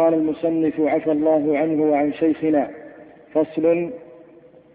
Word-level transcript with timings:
قال 0.00 0.14
المصنف 0.14 0.80
عفى 0.80 1.12
الله 1.12 1.58
عنه 1.58 1.82
وعن 1.82 2.12
شيخنا 2.12 2.70
فصل 3.34 3.90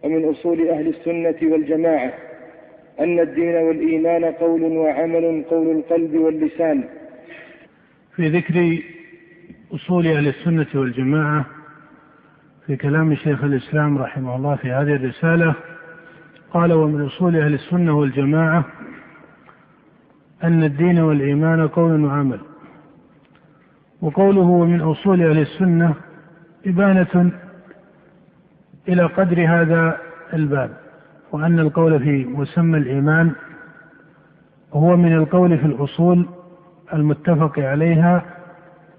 ومن 0.03 0.29
أصول 0.29 0.69
أهل 0.69 0.87
السنة 0.87 1.51
والجماعة 1.51 2.13
أن 2.99 3.19
الدين 3.19 3.55
والإيمان 3.55 4.25
قول 4.25 4.63
وعمل 4.63 5.45
قول 5.49 5.71
القلب 5.77 6.15
واللسان. 6.15 6.83
في 8.15 8.27
ذكر 8.27 8.79
أصول 9.73 10.07
أهل 10.07 10.27
السنة 10.27 10.67
والجماعة 10.75 11.45
في 12.67 12.75
كلام 12.75 13.15
شيخ 13.15 13.43
الإسلام 13.43 13.97
رحمه 13.97 14.35
الله 14.35 14.55
في 14.55 14.71
هذه 14.71 14.95
الرسالة 14.95 15.55
قال 16.53 16.73
ومن 16.73 17.05
أصول 17.05 17.35
أهل 17.35 17.53
السنة 17.53 17.97
والجماعة 17.99 18.65
أن 20.43 20.63
الدين 20.63 20.99
والإيمان 20.99 21.67
قول 21.67 22.05
وعمل. 22.05 22.39
وقوله 24.01 24.41
ومن 24.41 24.81
أصول 24.81 25.21
أهل 25.21 25.39
السنة 25.39 25.93
إبانة 26.67 27.31
إلى 28.87 29.03
قدر 29.03 29.45
هذا 29.47 29.97
الباب 30.33 30.69
وأن 31.31 31.59
القول 31.59 31.99
في 31.99 32.25
مسمى 32.25 32.77
الإيمان 32.77 33.31
هو 34.73 34.97
من 34.97 35.13
القول 35.13 35.57
في 35.57 35.65
الأصول 35.65 36.25
المتفق 36.93 37.59
عليها 37.59 38.25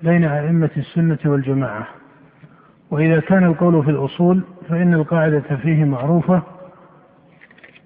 بين 0.03 0.25
أئمة 0.25 0.71
السنة 0.77 1.19
والجماعة. 1.25 1.87
وإذا 2.91 3.21
كان 3.21 3.45
القول 3.45 3.85
في 3.85 3.91
الأصول 3.91 4.43
فإن 4.69 4.95
القاعدة 4.95 5.41
فيه 5.63 5.85
معروفة 5.85 6.43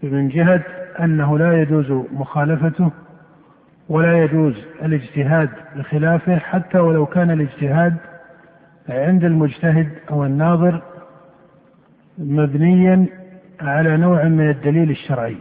من 0.03 0.29
جهة 0.29 0.63
أنه 1.01 1.39
لا 1.39 1.63
يجوز 1.63 1.91
مخالفته 2.13 2.91
ولا 3.91 4.25
يجوز 4.25 4.55
الاجتهاد 4.83 5.49
بخلافه 5.77 6.37
حتى 6.39 6.79
ولو 6.79 7.07
كان 7.07 7.31
الاجتهاد 7.31 7.97
عند 8.89 9.25
المجتهد 9.25 9.89
أو 10.11 10.25
الناظر 10.25 10.83
مبنيا 12.19 13.07
على 13.61 13.97
نوع 13.97 14.25
من 14.25 14.51
الدليل 14.51 14.91
الشرعي. 14.91 15.37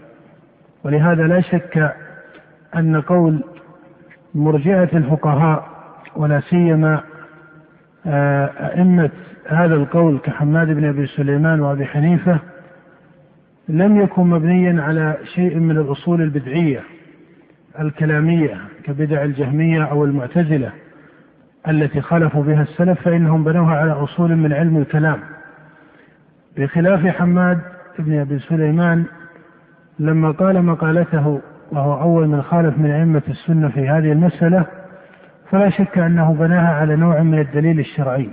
ولهذا 0.83 1.23
لا 1.27 1.41
شك 1.41 1.93
أن 2.75 3.01
قول 3.01 3.43
مرجئة 4.35 4.97
الفقهاء 4.97 5.69
ولا 6.15 6.39
سيما 6.39 7.01
آه، 8.05 8.45
أئمة 8.45 9.09
هذا 9.47 9.75
القول 9.75 10.17
كحماد 10.17 10.67
بن 10.67 10.85
أبي 10.85 11.07
سليمان 11.07 11.59
وأبي 11.59 11.85
حنيفة 11.85 12.39
لم 13.69 14.01
يكن 14.01 14.27
مبنيا 14.27 14.81
على 14.81 15.17
شيء 15.35 15.59
من 15.59 15.77
الأصول 15.77 16.21
البدعية. 16.21 16.79
الكلامية 17.79 18.57
كبدع 18.83 19.23
الجهمية 19.23 19.83
أو 19.83 20.05
المعتزلة 20.05 20.71
التي 21.67 22.01
خالفوا 22.01 22.43
بها 22.43 22.61
السلف 22.61 23.01
فإنهم 23.01 23.43
بنوها 23.43 23.75
على 23.75 23.91
أصول 23.91 24.35
من 24.35 24.53
علم 24.53 24.77
الكلام. 24.77 25.19
بخلاف 26.57 27.07
حماد 27.07 27.59
بن 27.99 28.19
أبي 28.19 28.39
سليمان 28.39 29.05
لما 29.99 30.31
قال 30.31 30.65
مقالته 30.65 31.41
وهو 31.71 32.01
أول 32.01 32.27
من 32.27 32.41
خالف 32.41 32.77
من 32.77 32.91
أئمة 32.91 33.21
السنة 33.27 33.69
في 33.69 33.89
هذه 33.89 34.11
المسألة 34.11 34.65
فلا 35.51 35.69
شك 35.69 35.97
أنه 35.97 36.33
بناها 36.33 36.75
على 36.75 36.95
نوع 36.95 37.21
من 37.21 37.39
الدليل 37.39 37.79
الشرعي. 37.79 38.29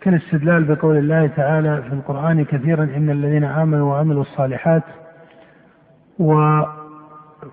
كالاستدلال 0.00 0.64
بقول 0.64 0.96
الله 0.96 1.26
تعالى 1.26 1.82
في 1.82 1.92
القرآن 1.92 2.44
كثيرا 2.44 2.84
إن 2.84 3.10
الذين 3.10 3.44
آمنوا 3.44 3.92
وعملوا 3.92 4.22
الصالحات 4.22 4.82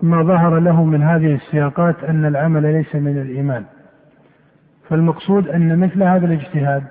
وما 0.02 0.22
ظهر 0.22 0.58
له 0.58 0.84
من 0.84 1.02
هذه 1.02 1.34
السياقات 1.34 2.04
أن 2.04 2.24
العمل 2.24 2.62
ليس 2.62 2.94
من 2.94 3.22
الإيمان. 3.22 3.64
فالمقصود 4.88 5.48
أن 5.48 5.78
مثل 5.78 6.02
هذا 6.02 6.26
الاجتهاد 6.26 6.82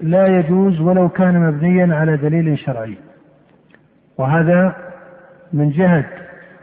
لا 0.00 0.26
يجوز 0.26 0.80
ولو 0.80 1.08
كان 1.08 1.40
مبنيا 1.40 1.94
على 1.94 2.16
دليل 2.16 2.58
شرعي. 2.58 2.98
وهذا 4.18 4.76
من 5.52 5.70
جهة 5.70 6.04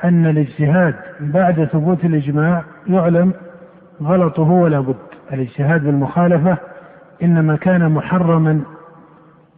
أن 0.03 0.25
الاجتهاد 0.25 0.95
بعد 1.19 1.65
ثبوت 1.65 2.05
الإجماع 2.05 2.63
يعلم 2.87 3.33
غلطه 4.01 4.51
ولا 4.51 4.79
بد. 4.79 4.95
الاجتهاد 5.33 5.83
بالمخالفة 5.83 6.57
إنما 7.23 7.55
كان 7.55 7.91
محرما 7.91 8.61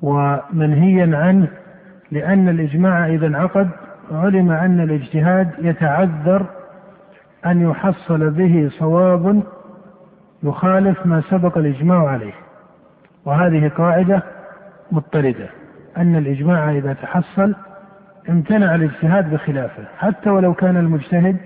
ومنهيا 0.02 1.18
عنه 1.18 1.48
لأن 2.12 2.50
الإجماع 2.50 3.08
إذا 3.08 3.28
انعقد 3.28 3.70
علم 4.12 4.52
أن 4.52 4.80
الاجتهاد 4.80 5.50
يتعذر 5.60 6.46
أن 7.46 7.62
يحصل 7.62 8.30
به 8.30 8.70
صواب 8.72 9.44
يخالف 10.44 11.06
ما 11.06 11.22
سبق 11.22 11.58
الإجماع 11.58 12.08
عليه. 12.08 12.34
وهذه 13.26 13.72
قاعدة 13.78 14.24
مضطردة 14.92 15.50
أن 15.98 16.16
الإجماع 16.16 16.72
إذا 16.72 16.94
تحصل 16.94 17.56
امتنع 18.30 18.76
الاجتهاد 18.76 19.34
بخلافه 19.34 19.84
حتى 19.98 20.30
ولو 20.30 20.54
كان 20.54 20.78
المجتهد 20.78 21.38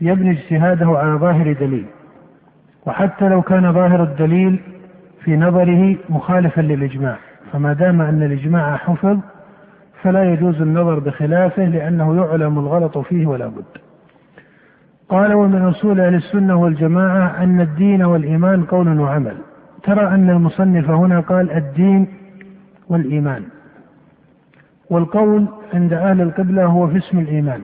يبني 0.00 0.30
اجتهاده 0.30 0.98
على 0.98 1.12
ظاهر 1.12 1.52
دليل. 1.52 1.86
وحتى 2.86 3.28
لو 3.28 3.42
كان 3.42 3.72
ظاهر 3.72 4.02
الدليل 4.02 4.60
في 5.24 5.36
نظره 5.36 5.96
مخالفا 6.08 6.60
للإجماع. 6.60 7.16
فما 7.52 7.72
دام 7.72 8.00
أن 8.00 8.22
الإجماع 8.22 8.76
حفظ 8.76 9.18
فلا 10.02 10.32
يجوز 10.32 10.62
النظر 10.62 10.98
بخلافه 10.98 11.64
لأنه 11.64 12.16
يعلم 12.16 12.58
الغلط 12.58 12.98
فيه 12.98 13.26
ولا 13.26 13.46
بد. 13.46 13.64
قال 15.08 15.34
ومن 15.34 15.62
أصول 15.62 16.00
أهل 16.00 16.14
السنة 16.14 16.56
والجماعة 16.56 17.42
أن 17.42 17.60
الدين 17.60 18.02
والإيمان 18.02 18.64
قول 18.64 19.00
وعمل. 19.00 19.36
ترى 19.82 20.06
أن 20.06 20.30
المصنف 20.30 20.90
هنا 20.90 21.20
قال 21.20 21.50
الدين 21.50 22.06
والإيمان. 22.88 23.42
والقول 24.90 25.46
عند 25.74 25.92
أهل 25.92 26.20
القبلة 26.20 26.64
هو 26.64 26.88
في 26.88 26.98
اسم 26.98 27.18
الإيمان. 27.18 27.60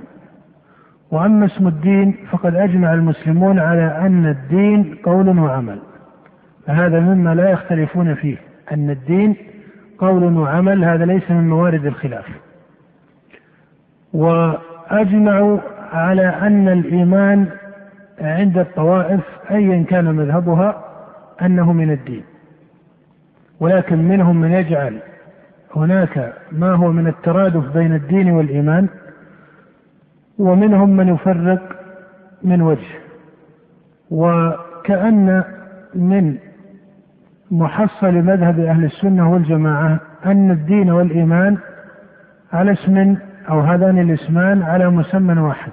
وأما 1.10 1.46
اسم 1.46 1.66
الدين 1.66 2.16
فقد 2.30 2.54
أجمع 2.54 2.94
المسلمون 2.94 3.58
على 3.58 3.98
أن 4.06 4.26
الدين 4.26 4.94
قول 5.04 5.38
وعمل. 5.38 5.78
فهذا 6.66 7.00
مما 7.00 7.34
لا 7.34 7.50
يختلفون 7.50 8.14
فيه. 8.14 8.36
أن 8.72 8.90
الدين 8.90 9.36
قول 9.98 10.36
وعمل 10.38 10.84
هذا 10.84 11.04
ليس 11.04 11.30
من 11.30 11.48
موارد 11.48 11.86
الخلاف. 11.86 12.24
وأجمعوا 14.12 15.58
على 15.92 16.26
أن 16.26 16.68
الإيمان 16.68 17.46
عند 18.20 18.58
الطوائف 18.58 19.20
أيا 19.50 19.84
كان 19.84 20.14
مذهبها 20.14 20.84
أنه 21.42 21.72
من 21.72 21.90
الدين. 21.90 22.24
ولكن 23.60 24.08
منهم 24.08 24.40
من 24.40 24.52
يجعل 24.52 24.98
هناك 25.76 26.32
ما 26.52 26.72
هو 26.74 26.92
من 26.92 27.06
الترادف 27.06 27.72
بين 27.72 27.94
الدين 27.94 28.30
والإيمان 28.30 28.88
ومنهم 30.38 30.96
من 30.96 31.08
يفرق 31.08 31.80
من 32.42 32.62
وجه. 32.62 32.98
وكأن 34.10 35.44
من 35.94 36.38
محصل 37.50 38.14
مذهب 38.14 38.60
أهل 38.60 38.84
السنة 38.84 39.32
والجماعة 39.32 40.00
أن 40.26 40.50
الدين 40.50 40.90
والإيمان 40.90 41.58
على 42.52 42.72
اسم 42.72 43.16
أو 43.48 43.60
هذان 43.60 43.98
الاسمان 43.98 44.62
على 44.62 44.90
مسمى 44.90 45.40
واحد. 45.40 45.72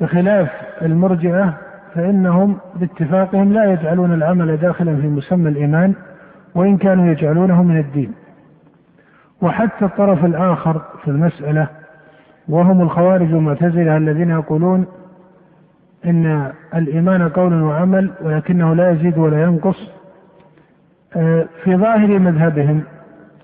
بخلاف 0.00 0.50
المرجئة 0.82 1.54
فإنهم 1.94 2.56
باتفاقهم 2.76 3.52
لا 3.52 3.72
يجعلون 3.72 4.14
العمل 4.14 4.56
داخلا 4.56 4.96
في 4.96 5.06
مسمى 5.06 5.48
الإيمان 5.48 5.94
وإن 6.54 6.76
كانوا 6.76 7.06
يجعلونه 7.06 7.62
من 7.62 7.78
الدين. 7.78 8.12
وحتى 9.42 9.84
الطرف 9.84 10.24
الآخر 10.24 10.82
في 11.04 11.10
المسألة 11.10 11.68
وهم 12.48 12.82
الخوارج 12.82 13.34
والمعتزلة 13.34 13.96
الذين 13.96 14.30
يقولون 14.30 14.86
إن 16.06 16.52
الإيمان 16.74 17.28
قول 17.28 17.62
وعمل 17.62 18.10
ولكنه 18.22 18.74
لا 18.74 18.90
يزيد 18.90 19.18
ولا 19.18 19.42
ينقص 19.42 19.90
آه، 21.16 21.46
في 21.64 21.76
ظاهر 21.76 22.18
مذهبهم 22.18 22.82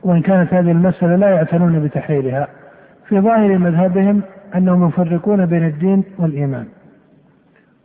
وإن 0.02 0.20
كانت 0.22 0.54
هذه 0.54 0.70
المسألة 0.70 1.16
لا 1.16 1.30
يعتنون 1.30 1.80
بتحليلها 1.84 2.48
في 3.08 3.20
ظاهر 3.20 3.58
مذهبهم 3.58 4.22
أنهم 4.54 4.88
يفرقون 4.88 5.46
بين 5.46 5.66
الدين 5.66 6.04
والإيمان. 6.18 6.66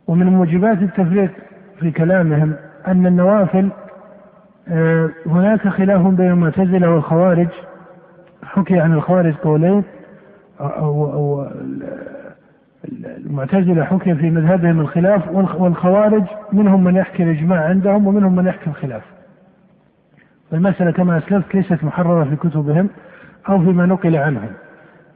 ومن 0.06 0.26
موجبات 0.26 0.82
التفريق 0.82 1.30
في 1.80 1.90
كلامهم 1.90 2.54
أن 2.86 3.06
النوافل 3.06 3.68
آه، 4.68 5.10
هناك 5.26 5.68
خلاف 5.68 6.06
بين 6.06 6.30
المعتزلة 6.30 6.90
والخوارج 6.90 7.48
حكي 8.42 8.80
عن 8.80 8.92
الخوارج 8.92 9.34
قولين 9.34 9.82
أو, 10.60 11.12
أو 11.12 11.46
المعتزلة 13.26 13.84
حكي 13.84 14.14
في 14.14 14.30
مذهبهم 14.30 14.80
الخلاف 14.80 15.28
والخوارج 15.32 16.24
منهم 16.52 16.84
من 16.84 16.96
يحكي 16.96 17.22
الإجماع 17.22 17.64
عندهم 17.64 18.06
ومنهم 18.06 18.36
من 18.36 18.46
يحكي 18.46 18.70
الخلاف. 18.70 19.02
المسألة 20.52 20.90
كما 20.90 21.18
أسلفت 21.18 21.54
ليست 21.54 21.84
محررة 21.84 22.24
في 22.24 22.36
كتبهم 22.36 22.88
أو 23.48 23.58
فيما 23.58 23.86
نقل 23.86 24.16
عنهم 24.16 24.50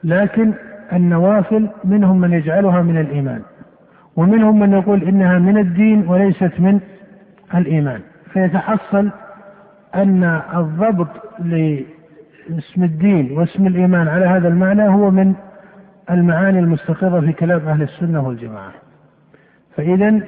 لكن 0.04 0.52
النوافل 0.92 1.68
منهم 1.84 2.20
من 2.20 2.32
يجعلها 2.32 2.82
من 2.82 2.98
الإيمان 3.00 3.42
ومنهم 4.16 4.58
من 4.58 4.72
يقول 4.72 5.02
إنها 5.02 5.38
من 5.38 5.58
الدين 5.58 6.08
وليست 6.08 6.52
من 6.58 6.80
الإيمان. 7.54 8.00
فيتحصل 8.32 9.10
أن 9.94 10.40
الضبط 10.54 11.08
لاسم 11.38 12.84
الدين 12.84 13.32
واسم 13.32 13.66
الإيمان 13.66 14.08
على 14.08 14.26
هذا 14.26 14.48
المعنى 14.48 14.88
هو 14.88 15.10
من 15.10 15.34
المعاني 16.10 16.58
المستقرة 16.58 17.20
في 17.20 17.32
كلام 17.32 17.68
أهل 17.68 17.82
السنة 17.82 18.26
والجماعة. 18.26 18.72
فإذا 19.76 20.20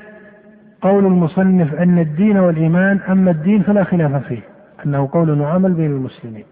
قول 0.83 1.07
المصنف 1.07 1.75
أن 1.75 1.99
الدين 1.99 2.39
والإيمان 2.39 3.01
أما 3.09 3.31
الدين 3.31 3.63
فلا 3.63 3.85
خلاف 3.85 4.27
فيه 4.27 4.41
أنه 4.87 5.09
قول 5.13 5.41
وعمل 5.41 5.73
بين 5.73 5.91
المسلمين 5.91 6.45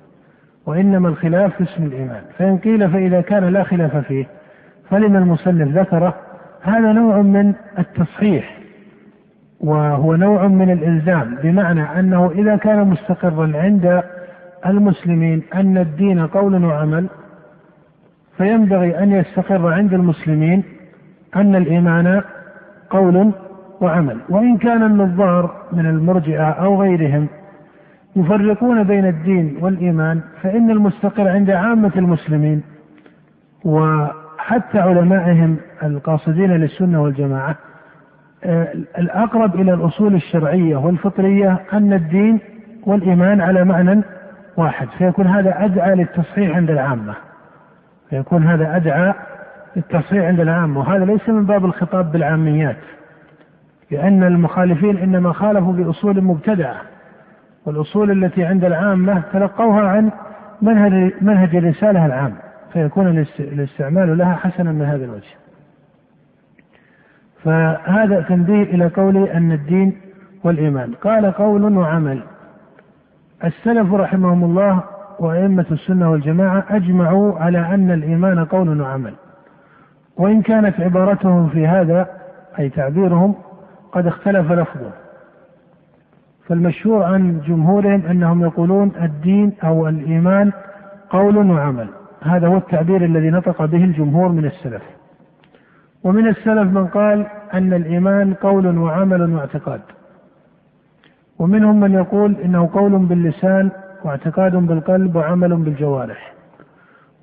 وإنما 0.66 1.08
الخلاف 1.08 1.56
في 1.56 1.62
اسم 1.64 1.82
الإيمان. 1.84 2.22
فإن 2.38 2.58
قيل 2.58 2.90
فإذا 2.90 3.20
كان 3.20 3.44
لا 3.44 3.62
خلاف 3.62 3.96
فيه 3.96 4.26
فلما 4.90 5.18
المصنف 5.18 5.68
ذكره 5.68 6.14
هذا 6.62 6.92
نوع 6.92 7.22
من 7.22 7.54
التصحيح 7.78 8.58
وهو 9.60 10.16
نوع 10.16 10.46
من 10.46 10.70
الإلزام 10.70 11.36
بمعنى 11.42 11.82
أنه 11.82 12.30
إذا 12.30 12.56
كان 12.56 12.86
مستقرا 12.86 13.52
عند 13.54 14.02
المسلمين 14.66 15.42
أن 15.54 15.78
الدين 15.78 16.26
قول 16.26 16.64
وعمل 16.64 17.06
فينبغي 18.40 18.98
أن 18.98 19.12
يستقر 19.12 19.72
عند 19.72 19.94
المسلمين 19.94 20.62
أن 21.36 21.56
الإيمان 21.56 22.22
قول 22.90 23.32
وعمل. 23.80 24.18
وإن 24.28 24.56
كان 24.58 24.82
النظار 24.82 25.54
من 25.72 25.86
المرجئة 25.86 26.50
أو 26.50 26.82
غيرهم 26.82 27.26
يفرقون 28.16 28.84
بين 28.84 29.06
الدين 29.06 29.56
والإيمان 29.60 30.20
فإن 30.42 30.70
المستقر 30.70 31.28
عند 31.28 31.50
عامة 31.50 31.92
المسلمين 31.96 32.62
وحتى 33.64 34.78
علمائهم 34.78 35.56
القاصدين 35.82 36.50
للسنة 36.50 37.02
والجماعة 37.02 37.56
آه، 38.44 38.68
الأقرب 38.98 39.54
إلى 39.54 39.74
الأصول 39.74 40.14
الشرعية 40.14 40.76
والفطرية 40.76 41.60
أن 41.72 41.92
الدين 41.92 42.38
والإيمان 42.86 43.40
على 43.40 43.64
معنى 43.64 44.02
واحد 44.56 44.88
فيكون 44.98 45.26
هذا 45.26 45.64
أدعى 45.64 45.94
للتصحيح 45.94 46.56
عند 46.56 46.70
العامة. 46.70 47.29
فيكون 48.10 48.46
هذا 48.46 48.76
أدعى 48.76 49.14
للتصحيح 49.76 50.24
عند 50.24 50.40
العامة. 50.40 50.80
وهذا 50.80 51.04
ليس 51.04 51.28
من 51.28 51.46
باب 51.46 51.64
الخطاب 51.64 52.12
بالعاميات 52.12 52.76
لأن 53.90 54.22
المخالفين 54.24 54.96
إنما 54.96 55.32
خالفوا 55.32 55.72
بأصول 55.72 56.20
مبتدعة 56.20 56.76
والأصول 57.66 58.24
التي 58.24 58.44
عند 58.44 58.64
العامة 58.64 59.22
تلقوها 59.32 59.88
عن 59.88 60.10
منهج 60.62 61.12
منهج 61.20 61.56
الرسالة 61.56 62.06
العام 62.06 62.34
فيكون 62.72 63.26
الاستعمال 63.38 64.18
لها 64.18 64.34
حسنا 64.34 64.72
من 64.72 64.82
هذا 64.82 65.04
الوجه. 65.04 65.34
فهذا 67.44 68.20
تنبيه 68.20 68.62
إلى 68.62 68.86
قولي 68.86 69.32
أن 69.32 69.52
الدين 69.52 70.00
والإيمان. 70.44 70.92
قال 70.92 71.32
قول 71.32 71.76
وعمل. 71.76 72.22
السلف 73.44 73.92
رحمهم 73.92 74.44
الله 74.44 74.82
وأئمة 75.20 75.66
السنة 75.70 76.10
والجماعة 76.10 76.64
أجمعوا 76.70 77.38
على 77.38 77.58
أن 77.58 77.90
الإيمان 77.90 78.44
قول 78.44 78.80
وعمل. 78.80 79.14
وإن 80.16 80.42
كانت 80.42 80.80
عبارتهم 80.80 81.48
في 81.48 81.66
هذا 81.66 82.08
أي 82.58 82.68
تعبيرهم 82.68 83.34
قد 83.92 84.06
اختلف 84.06 84.52
لفظه. 84.52 84.90
فالمشهور 86.46 87.02
عن 87.02 87.40
جمهورهم 87.40 88.02
أنهم 88.10 88.42
يقولون 88.42 88.92
الدين 89.02 89.52
أو 89.64 89.88
الإيمان 89.88 90.52
قول 91.10 91.36
وعمل. 91.36 91.88
هذا 92.22 92.46
هو 92.46 92.56
التعبير 92.56 93.04
الذي 93.04 93.30
نطق 93.30 93.64
به 93.64 93.84
الجمهور 93.84 94.28
من 94.28 94.44
السلف. 94.44 94.82
ومن 96.04 96.28
السلف 96.28 96.72
من 96.72 96.86
قال 96.86 97.26
أن 97.54 97.72
الإيمان 97.72 98.34
قول 98.34 98.78
وعمل 98.78 99.34
واعتقاد. 99.34 99.80
ومنهم 101.38 101.80
من 101.80 101.92
يقول 101.92 102.36
إنه 102.44 102.70
قول 102.72 102.98
باللسان 102.98 103.70
واعتقاد 104.04 104.56
بالقلب 104.56 105.16
وعمل 105.16 105.56
بالجوارح. 105.56 106.32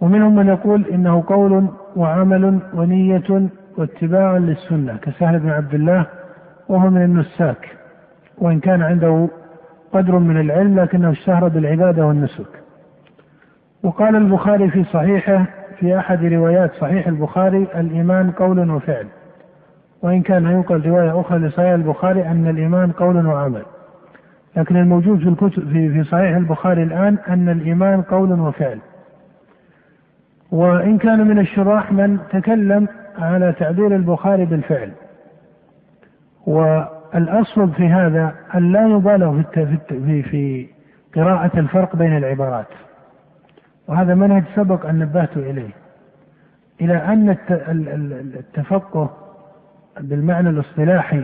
ومنهم 0.01 0.35
من 0.35 0.47
يقول 0.47 0.85
إنه 0.85 1.23
قول 1.27 1.67
وعمل 1.95 2.59
ونية 2.73 3.49
واتباع 3.77 4.37
للسنة 4.37 4.97
كسهل 4.97 5.39
بن 5.39 5.49
عبد 5.49 5.73
الله 5.73 6.05
وهو 6.69 6.89
من 6.89 7.03
النساك 7.03 7.77
وإن 8.37 8.59
كان 8.59 8.81
عنده 8.81 9.29
قدر 9.93 10.19
من 10.19 10.39
العلم 10.39 10.79
لكنه 10.79 11.11
اشتهر 11.11 11.47
بالعبادة 11.47 12.05
والنسك. 12.05 12.63
وقال 13.83 14.15
البخاري 14.15 14.69
في 14.69 14.83
صحيحه 14.83 15.45
في 15.79 15.97
أحد 15.99 16.25
روايات 16.25 16.71
صحيح 16.73 17.07
البخاري 17.07 17.67
الإيمان 17.75 18.31
قول 18.31 18.71
وفعل. 18.71 19.07
وإن 20.01 20.21
كان 20.21 20.45
ينقل 20.45 20.85
رواية 20.85 21.21
أخرى 21.21 21.39
لصحيح 21.39 21.71
البخاري 21.71 22.27
أن 22.27 22.47
الإيمان 22.47 22.91
قول 22.91 23.27
وعمل. 23.27 23.63
لكن 24.57 24.75
الموجود 24.77 25.19
في 25.19 25.29
الكتب 25.29 25.69
في 25.71 25.89
في 25.89 26.03
صحيح 26.03 26.35
البخاري 26.35 26.83
الآن 26.83 27.17
أن 27.27 27.49
الإيمان 27.49 28.01
قول 28.01 28.39
وفعل. 28.39 28.79
وإن 30.51 30.97
كان 30.97 31.27
من 31.27 31.39
الشراح 31.39 31.91
من 31.91 32.19
تكلم 32.31 32.87
على 33.19 33.53
تعبير 33.59 33.95
البخاري 33.95 34.45
بالفعل. 34.45 34.91
والأصل 36.47 37.71
في 37.71 37.87
هذا 37.87 38.35
أن 38.55 38.71
لا 38.71 38.87
يبالغ 38.87 39.41
في 39.41 39.77
في 39.89 40.23
في 40.23 40.67
قراءة 41.15 41.59
الفرق 41.59 41.95
بين 41.95 42.17
العبارات. 42.17 42.67
وهذا 43.87 44.15
منهج 44.15 44.43
سبق 44.55 44.85
أن 44.85 44.99
نبهت 44.99 45.37
إليه. 45.37 45.71
إلى 46.81 46.97
أن 46.97 47.37
التفقه 48.37 49.09
بالمعنى 49.99 50.49
الاصطلاحي 50.49 51.23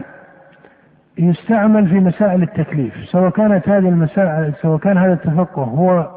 يستعمل 1.18 1.88
في 1.88 2.00
مسائل 2.00 2.44
التكليف 2.44 2.94
سواء 3.06 3.30
كانت 3.30 3.70
هذه 3.70 3.90
المسائل 3.90 4.54
سواء 4.62 4.78
كان 4.78 4.98
هذا 4.98 5.14
التفقه 5.14 5.64
هو 5.64 6.10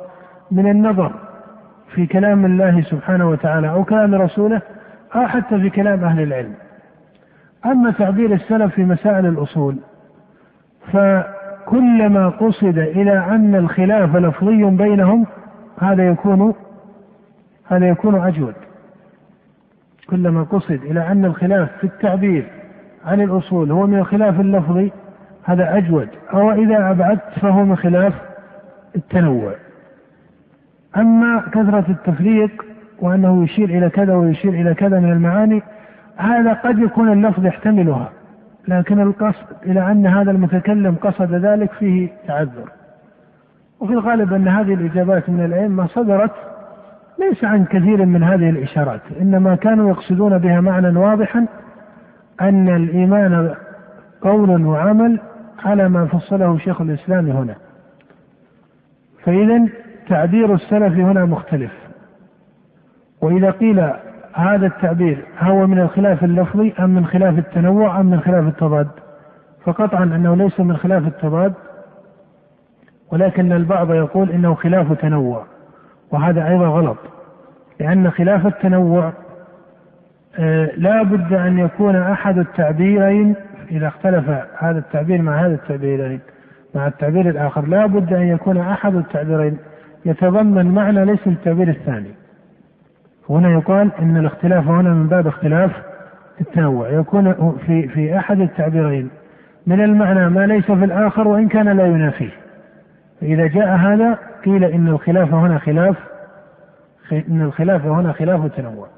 من 0.50 0.70
النظر 0.70 1.12
في 1.94 2.06
كلام 2.06 2.44
الله 2.44 2.82
سبحانه 2.82 3.30
وتعالى 3.30 3.70
أو 3.70 3.84
كلام 3.84 4.14
رسوله 4.14 4.62
أو 5.14 5.26
حتى 5.26 5.60
في 5.60 5.70
كلام 5.70 6.04
أهل 6.04 6.22
العلم. 6.22 6.54
أما 7.66 7.90
تعبير 7.90 8.32
السلف 8.32 8.74
في 8.74 8.84
مسائل 8.84 9.26
الأصول 9.26 9.76
فكلما 10.92 12.28
قصد 12.28 12.78
إلى 12.78 13.18
أن 13.18 13.54
الخلاف 13.54 14.16
لفظي 14.16 14.64
بينهم 14.64 15.26
هذا 15.80 16.08
يكون 16.08 16.54
هذا 17.66 17.88
يكون 17.88 18.14
أجود 18.14 18.54
كلما 20.10 20.42
قصد 20.42 20.80
إلى 20.84 21.08
أن 21.12 21.24
الخلاف 21.24 21.68
في 21.78 21.84
التعبير 21.84 22.46
عن 23.06 23.20
الأصول 23.20 23.70
هو 23.72 23.86
من 23.86 23.98
الخلاف 23.98 24.40
اللفظي 24.40 24.92
هذا 25.44 25.76
أجود. 25.76 26.08
أو 26.32 26.52
إذا 26.52 26.90
أبعدت 26.90 27.38
فهو 27.40 27.64
من 27.64 27.76
خلاف 27.76 28.14
التنوع. 28.96 29.52
أما 30.96 31.42
كثرة 31.52 31.84
التفريق 31.88 32.64
وأنه 33.00 33.44
يشير 33.44 33.68
إلى 33.68 33.90
كذا 33.90 34.14
ويشير 34.14 34.52
إلى 34.52 34.74
كذا 34.74 35.00
من 35.00 35.12
المعاني 35.12 35.62
هذا 36.16 36.52
قد 36.52 36.78
يكون 36.78 37.12
اللفظ 37.12 37.46
يحتملها. 37.46 38.10
لكن 38.68 39.00
القصد 39.00 39.46
إلى 39.66 39.90
أن 39.90 40.06
هذا 40.06 40.30
المتكلم 40.30 40.94
قصد 40.94 41.34
ذلك 41.34 41.72
فيه 41.72 42.08
تعذر. 42.26 42.70
وفي 43.80 43.92
الغالب 43.92 44.32
أن 44.32 44.48
هذه 44.48 44.74
الإجابات 44.74 45.30
من 45.30 45.44
الأئمة 45.44 45.86
صدرت 45.86 46.32
ليس 47.18 47.44
عن 47.44 47.64
كثير 47.64 48.06
من 48.06 48.22
هذه 48.22 48.50
الإشارات 48.50 49.00
إنما 49.20 49.54
كانوا 49.54 49.90
يقصدون 49.90 50.38
بها 50.38 50.60
معنى 50.60 50.98
واضحا 50.98 51.46
أن 52.40 52.76
الإيمان 52.76 53.54
قول 54.20 54.66
وعمل 54.66 55.20
على 55.64 55.88
ما 55.88 56.06
فصله 56.06 56.58
شيخ 56.58 56.80
الإسلام 56.80 57.30
هنا. 57.30 57.54
فإذا 59.24 59.68
تعبير 60.08 60.54
السلف 60.54 60.92
هنا 60.92 61.24
مختلف. 61.24 61.72
وإذا 63.20 63.50
قيل 63.50 63.90
هذا 64.34 64.66
التعبير 64.66 65.24
هو 65.38 65.66
من 65.66 65.78
الخلاف 65.78 66.24
اللفظي 66.24 66.72
أم 66.78 66.90
من 66.90 67.06
خلاف 67.06 67.38
التنوع 67.38 68.00
أم 68.00 68.06
من 68.06 68.20
خلاف 68.20 68.46
التضاد؟ 68.46 68.88
فقطعا 69.64 70.04
أنه 70.04 70.36
ليس 70.36 70.60
من 70.60 70.76
خلاف 70.76 71.06
التضاد 71.06 71.54
ولكن 73.12 73.52
البعض 73.52 73.92
يقول 73.92 74.30
إنه 74.30 74.54
خلاف 74.54 74.92
تنوع 74.92 75.44
وهذا 76.12 76.48
أيضا 76.48 76.66
غلط 76.66 76.96
لأن 77.80 78.10
خلاف 78.10 78.46
التنوع 78.46 79.12
لا 80.76 81.02
بد 81.02 81.32
أن 81.32 81.58
يكون 81.58 81.96
أحد 81.96 82.38
التعبيرين 82.38 83.34
إذا 83.70 83.88
اختلف 83.88 84.24
هذا 84.58 84.78
التعبير 84.78 85.22
مع 85.22 85.46
هذا 85.46 85.54
التعبيرين 85.54 86.20
مع 86.74 86.86
التعبير 86.86 87.28
الآخر 87.28 87.66
لا 87.66 87.86
بد 87.86 88.12
أن 88.12 88.22
يكون 88.22 88.58
أحد 88.58 88.94
التعبيرين. 88.94 89.58
يتضمن 90.04 90.66
معنى 90.66 91.04
ليس 91.04 91.26
التعبير 91.26 91.68
الثاني. 91.68 92.10
هنا 93.30 93.50
يقال 93.50 93.90
إن 94.00 94.16
الاختلاف 94.16 94.68
هنا 94.68 94.94
من 94.94 95.06
باب 95.06 95.26
اختلاف 95.26 95.70
التنوع. 96.40 96.88
يكون 96.88 97.56
في 97.66 97.88
في 97.88 98.18
أحد 98.18 98.40
التعبيرين. 98.40 99.08
من 99.66 99.80
المعنى 99.80 100.28
ما 100.28 100.46
ليس 100.46 100.64
في 100.64 100.84
الآخر 100.84 101.28
وإن 101.28 101.48
كان 101.48 101.68
لا 101.68 101.86
ينافيه. 101.86 102.30
فاذا 103.20 103.46
جاء 103.46 103.76
هذا 103.76 104.18
قيل 104.44 104.64
إن 104.64 104.88
الخلاف 104.88 105.34
هنا 105.34 105.58
خلاف 105.58 105.96
إن 107.12 107.42
الخلاف 107.42 107.86
هنا 107.86 108.12
خلاف 108.12 108.46
تنوع 108.56 108.95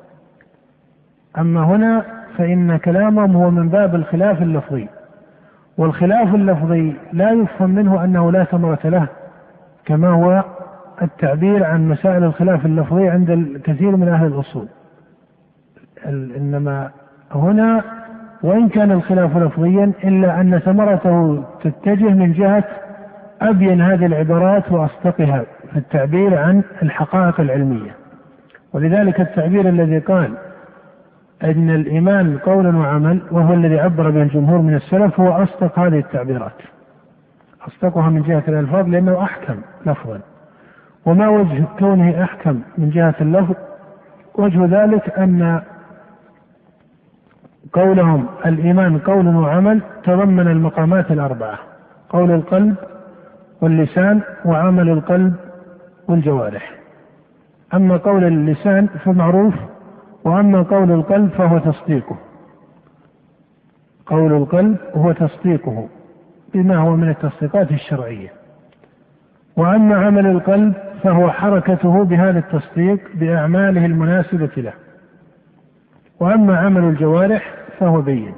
أما 1.38 1.64
هنا 1.64 2.04
فإن 2.36 2.76
كلامهم 2.76 3.36
هو 3.36 3.50
من 3.50 3.68
باب 3.68 3.94
الخلاف 3.94 4.42
اللفظي 4.42 4.88
والخلاف 5.78 6.34
اللفظي 6.34 6.96
لا 7.12 7.30
يفهم 7.30 7.70
منه 7.70 8.04
أنه 8.04 8.32
لا 8.32 8.44
ثمرة 8.44 8.78
له 8.84 9.08
كما 9.84 10.08
هو 10.08 10.44
التعبير 11.02 11.64
عن 11.64 11.88
مسائل 11.88 12.24
الخلاف 12.24 12.66
اللفظي 12.66 13.08
عند 13.08 13.30
الكثير 13.30 13.96
من 13.96 14.08
أهل 14.08 14.26
الأصول. 14.26 14.66
إنما 16.36 16.90
هنا 17.34 17.82
وإن 18.42 18.68
كان 18.68 18.92
الخلاف 18.92 19.36
لفظيا 19.36 19.92
إلا 20.04 20.40
أن 20.40 20.58
ثمرته 20.58 21.44
تتجه 21.62 22.08
من 22.08 22.32
جهة 22.32 22.64
أبين 23.42 23.80
هذه 23.80 24.06
العبارات 24.06 24.72
وأصدقها 24.72 25.44
في 25.72 25.78
التعبير 25.78 26.38
عن 26.38 26.62
الحقائق 26.82 27.40
العلمية. 27.40 27.90
ولذلك 28.72 29.20
التعبير 29.20 29.68
الذي 29.68 29.98
قال 29.98 30.34
أن 31.44 31.70
الإيمان 31.70 32.38
قول 32.38 32.76
وعمل 32.76 33.22
وهو 33.30 33.54
الذي 33.54 33.80
عبر 33.80 34.10
به 34.10 34.22
الجمهور 34.22 34.58
من 34.58 34.74
السلف 34.74 35.20
هو 35.20 35.32
أصدق 35.32 35.78
هذه 35.78 35.98
التعبيرات. 35.98 36.52
أصدقها 37.68 38.10
من 38.10 38.22
جهة 38.22 38.42
الألفاظ 38.48 38.88
لأنه 38.88 39.22
أحكم 39.22 39.56
لفظا. 39.86 40.20
وما 41.06 41.28
وجه 41.28 41.64
كونه 41.78 42.22
أحكم 42.22 42.60
من 42.78 42.90
جهة 42.90 43.14
اللفظ؟ 43.20 43.54
وجه 44.34 44.64
ذلك 44.64 45.18
أن 45.18 45.60
قولهم 47.72 48.26
الإيمان 48.46 48.98
قول 48.98 49.36
وعمل 49.36 49.80
تضمن 50.04 50.48
المقامات 50.48 51.10
الأربعة 51.10 51.58
قول 52.08 52.30
القلب 52.30 52.74
واللسان 53.60 54.20
وعمل 54.44 54.88
القلب 54.88 55.34
والجوارح. 56.08 56.72
أما 57.74 57.96
قول 57.96 58.24
اللسان 58.24 58.86
فمعروف 58.86 59.54
وأما 60.28 60.62
قول 60.62 60.92
القلب 60.92 61.30
فهو 61.30 61.58
تصديقه. 61.58 62.16
قول 64.06 64.32
القلب 64.32 64.76
هو 64.94 65.12
تصديقه 65.12 65.88
بما 66.54 66.76
هو 66.76 66.96
من 66.96 67.08
التصديقات 67.08 67.70
الشرعية. 67.70 68.28
وأما 69.56 70.06
عمل 70.06 70.26
القلب 70.26 70.74
فهو 71.02 71.30
حركته 71.30 72.04
بهذا 72.04 72.38
التصديق 72.38 73.00
بأعماله 73.14 73.86
المناسبة 73.86 74.50
له. 74.56 74.72
وأما 76.20 76.58
عمل 76.58 76.84
الجوارح 76.84 77.54
فهو 77.78 78.00
بين. 78.00 78.34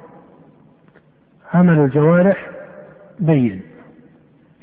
عمل 1.55 1.79
الجوارح 1.79 2.51
بين. 3.21 3.63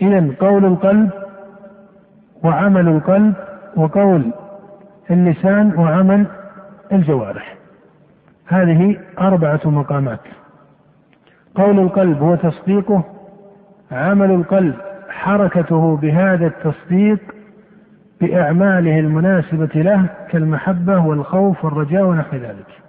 إذا 0.02 0.32
قول 0.40 0.66
القلب 0.66 1.10
وعمل 2.44 2.88
القلب 2.88 3.34
وقول 3.76 4.32
اللسان 5.12 5.74
وعمل 5.78 6.28
الجوارح. 6.91 7.56
هذه 8.48 9.00
أربعة 9.20 9.62
مقامات. 9.65 10.20
قول 11.56 11.79
القلب 11.79 12.24
هو 12.24 12.36
تصديقه 12.36 13.03
عمل 13.91 14.32
القلب 14.32 14.75
حركته 15.10 15.98
بهذا 15.98 16.48
التصديق 16.48 17.20
بأعماله 18.22 19.00
المناسبة 19.00 19.82
له 19.82 20.06
كالمحبة 20.29 21.06
والخوف 21.06 21.65
والرجاء 21.65 22.03
ونحو 22.03 22.38
ذلك. 22.38 22.82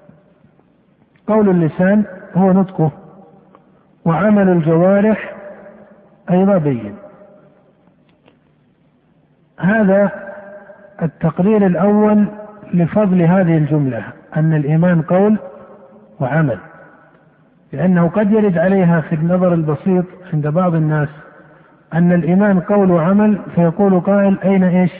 قول 1.26 1.48
اللسان 1.48 2.04
هو 2.34 2.52
نطقه 2.52 2.90
وعمل 4.04 4.48
الجوارح 4.48 5.34
أيضا 6.30 6.58
بين. 6.58 6.94
هذا 9.60 10.10
التقرير 11.02 11.66
الأول 11.66 12.26
لفضل 12.74 13.22
هذه 13.22 13.56
الجملة 13.56 14.04
أن 14.36 14.54
الإيمان 14.54 15.02
قول 15.02 15.38
وعمل 16.20 16.58
لأنه 17.72 18.08
قد 18.08 18.30
يرد 18.32 18.58
عليها 18.58 19.00
في 19.00 19.14
النظر 19.14 19.54
البسيط 19.54 20.04
عند 20.32 20.46
بعض 20.46 20.74
الناس 20.74 21.08
أن 21.94 22.12
الإيمان 22.12 22.60
قول 22.60 22.90
وعمل 22.90 23.38
فيقول 23.54 24.00
قائل 24.00 24.38
أين 24.44 24.64
إيش؟ 24.64 24.92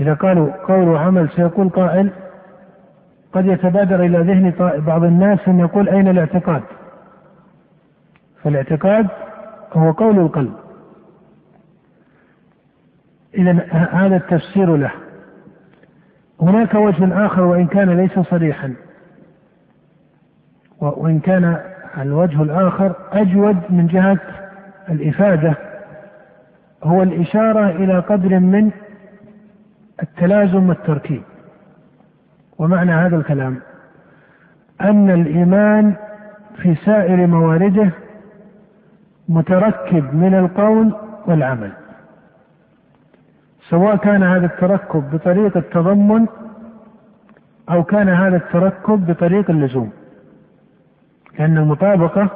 إذا 0.00 0.14
قالوا 0.14 0.52
قول 0.66 0.88
وعمل 0.88 1.28
سيقول 1.30 1.68
قائل 1.68 2.10
قد 3.32 3.46
يتبادر 3.46 4.04
إلى 4.04 4.18
ذهن 4.18 4.52
بعض 4.86 5.04
الناس 5.04 5.38
أن 5.48 5.58
يقول 5.58 5.88
أين 5.88 6.08
الاعتقاد؟ 6.08 6.62
فالاعتقاد 8.42 9.06
هو 9.72 9.90
قول 9.90 10.18
القلب 10.18 10.52
إذا 13.34 13.52
هذا 13.72 14.16
التفسير 14.16 14.76
له 14.76 14.90
هناك 16.42 16.74
وجه 16.74 17.26
آخر 17.26 17.42
وإن 17.42 17.66
كان 17.66 17.90
ليس 17.90 18.18
صريحا. 18.18 18.74
وإن 20.80 21.20
كان 21.20 21.60
الوجه 21.98 22.42
الآخر 22.42 22.92
أجود 23.12 23.56
من 23.70 23.86
جهة 23.86 24.18
الإفادة 24.88 25.54
هو 26.82 27.02
الإشارة 27.02 27.70
إلى 27.70 27.98
قدر 27.98 28.38
من 28.38 28.70
التلازم 30.02 30.68
والتركيب. 30.68 31.22
ومعنى 32.58 32.92
هذا 32.92 33.16
الكلام 33.16 33.60
أن 34.80 35.10
الإيمان 35.10 35.94
في 36.56 36.74
سائر 36.74 37.26
مواردة 37.26 37.90
متركب 39.28 40.14
من 40.14 40.34
القول 40.34 40.92
والعمل. 41.26 41.72
سواء 43.70 43.96
كان 43.96 44.22
هذا 44.22 44.46
التركب 44.46 45.10
بطريق 45.10 45.56
التضمن 45.56 46.26
أو 47.70 47.84
كان 47.84 48.08
هذا 48.08 48.36
التركب 48.36 49.06
بطريق 49.06 49.50
اللزوم. 49.50 49.90
لأن 51.38 51.58
المطابقة 51.58 52.28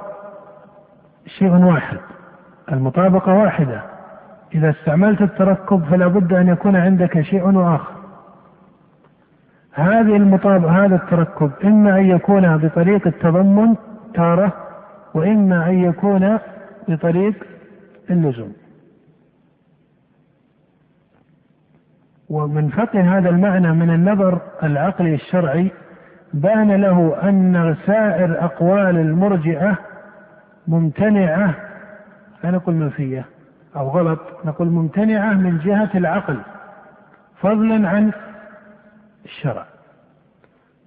شيء 1.26 1.64
واحد. 1.64 1.98
المطابقة 2.72 3.34
واحدة. 3.34 3.82
إذا 4.54 4.70
استعملت 4.70 5.22
التركب 5.22 5.84
فلا 5.84 6.06
بد 6.06 6.32
أن 6.32 6.48
يكون 6.48 6.76
عندك 6.76 7.20
شيء 7.20 7.74
آخر. 7.74 7.92
هذه 9.72 10.16
المطابقة 10.16 10.84
هذا 10.84 10.96
التركب 10.96 11.50
إما 11.64 11.98
أن 11.98 12.04
يكون 12.04 12.56
بطريق 12.56 13.06
التضمن 13.06 13.76
تارة 14.14 14.52
وإما 15.14 15.66
أن 15.66 15.78
يكون 15.78 16.38
بطريق 16.88 17.44
اللزوم. 18.10 18.52
ومن 22.30 22.68
فقه 22.68 23.18
هذا 23.18 23.28
المعنى 23.28 23.72
من 23.72 23.90
النظر 23.90 24.40
العقلي 24.62 25.14
الشرعي 25.14 25.70
بان 26.34 26.72
له 26.72 27.28
أن 27.28 27.76
سائر 27.86 28.44
أقوال 28.44 28.96
المرجئة 28.96 29.78
ممتنعة 30.68 31.54
لا 32.44 32.50
نقول 32.50 32.74
منفية 32.74 33.24
أو 33.76 33.88
غلط 33.88 34.20
نقول 34.44 34.68
ممتنعة 34.68 35.32
من 35.32 35.58
جهة 35.58 35.90
العقل 35.94 36.36
فضلا 37.40 37.88
عن 37.88 38.10
الشرع. 39.24 39.64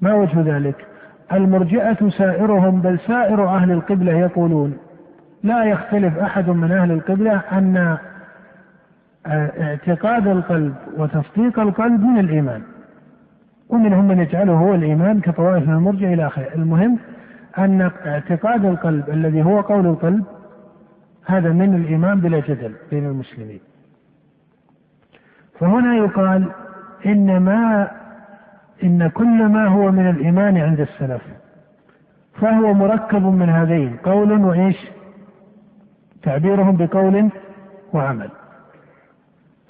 ما 0.01 0.13
وجه 0.13 0.41
ذلك؟ 0.41 0.85
المرجئة 1.33 2.09
سائرهم 2.09 2.81
بل 2.81 2.99
سائر 2.99 3.47
أهل 3.47 3.71
القبلة 3.71 4.11
يقولون 4.11 4.77
لا 5.43 5.63
يختلف 5.63 6.17
أحد 6.17 6.49
من 6.49 6.71
أهل 6.71 6.91
القبلة 6.91 7.41
أن 7.51 7.97
اعتقاد 9.27 10.27
القلب 10.27 10.75
وتصديق 10.97 11.59
القلب 11.59 12.01
من 12.01 12.19
الإيمان. 12.19 12.61
ومنهم 13.69 14.07
من 14.07 14.19
يجعله 14.19 14.53
هو 14.53 14.75
الإيمان 14.75 15.21
كطوائف 15.21 15.67
من 15.67 15.73
المرجع 15.73 16.13
إلى 16.13 16.27
آخره. 16.27 16.47
المهم 16.55 16.99
أن 17.57 17.81
اعتقاد 18.05 18.65
القلب 18.65 19.09
الذي 19.09 19.43
هو 19.43 19.61
قول 19.61 19.87
القلب 19.87 20.25
هذا 21.25 21.51
من 21.51 21.75
الإيمان 21.75 22.19
بلا 22.19 22.39
جدل 22.39 22.73
بين 22.91 23.05
المسلمين. 23.05 23.59
فهنا 25.59 25.95
يقال 25.95 26.51
إن 27.05 27.37
ما 27.37 27.91
إن 28.83 29.07
كل 29.07 29.45
ما 29.45 29.67
هو 29.67 29.91
من 29.91 30.09
الإيمان 30.09 30.57
عند 30.57 30.79
السلف 30.79 31.21
فهو 32.33 32.73
مركب 32.73 33.23
من 33.23 33.49
هذين 33.49 33.97
قول 34.03 34.31
وإيش؟ 34.31 34.77
تعبيرهم 36.23 36.77
بقول 36.77 37.29
وعمل. 37.93 38.29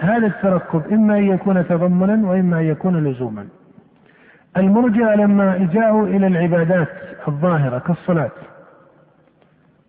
هذا 0.03 0.27
التركب 0.27 0.93
إما 0.93 1.17
أن 1.17 1.23
يكون 1.23 1.67
تضمنا 1.67 2.29
وإما 2.29 2.59
أن 2.59 2.63
يكون 2.63 3.03
لزوما. 3.03 3.47
المرجع 4.57 5.13
لما 5.13 5.69
جاءوا 5.73 6.07
إلى 6.07 6.27
العبادات 6.27 6.87
الظاهرة 7.27 7.79
كالصلاة 7.79 8.31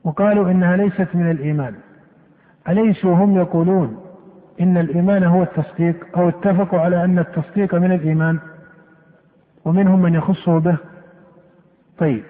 وقالوا 0.05 0.51
إنها 0.51 0.77
ليست 0.77 1.09
من 1.15 1.31
الإيمان. 1.31 1.75
أليسوا 2.69 3.15
هم 3.15 3.37
يقولون 3.37 4.01
إن 4.61 4.77
الإيمان 4.77 5.25
هو 5.25 5.43
التصديق 5.43 6.19
أو 6.19 6.29
اتفقوا 6.29 6.81
على 6.81 7.05
أن 7.05 7.19
التصديق 7.19 7.75
من 7.75 7.93
الإيمان 7.93 8.39
ومنهم 9.65 10.03
من 10.03 10.15
يخصه 10.15 10.59
به؟ 10.59 10.77
طيب 11.99 12.23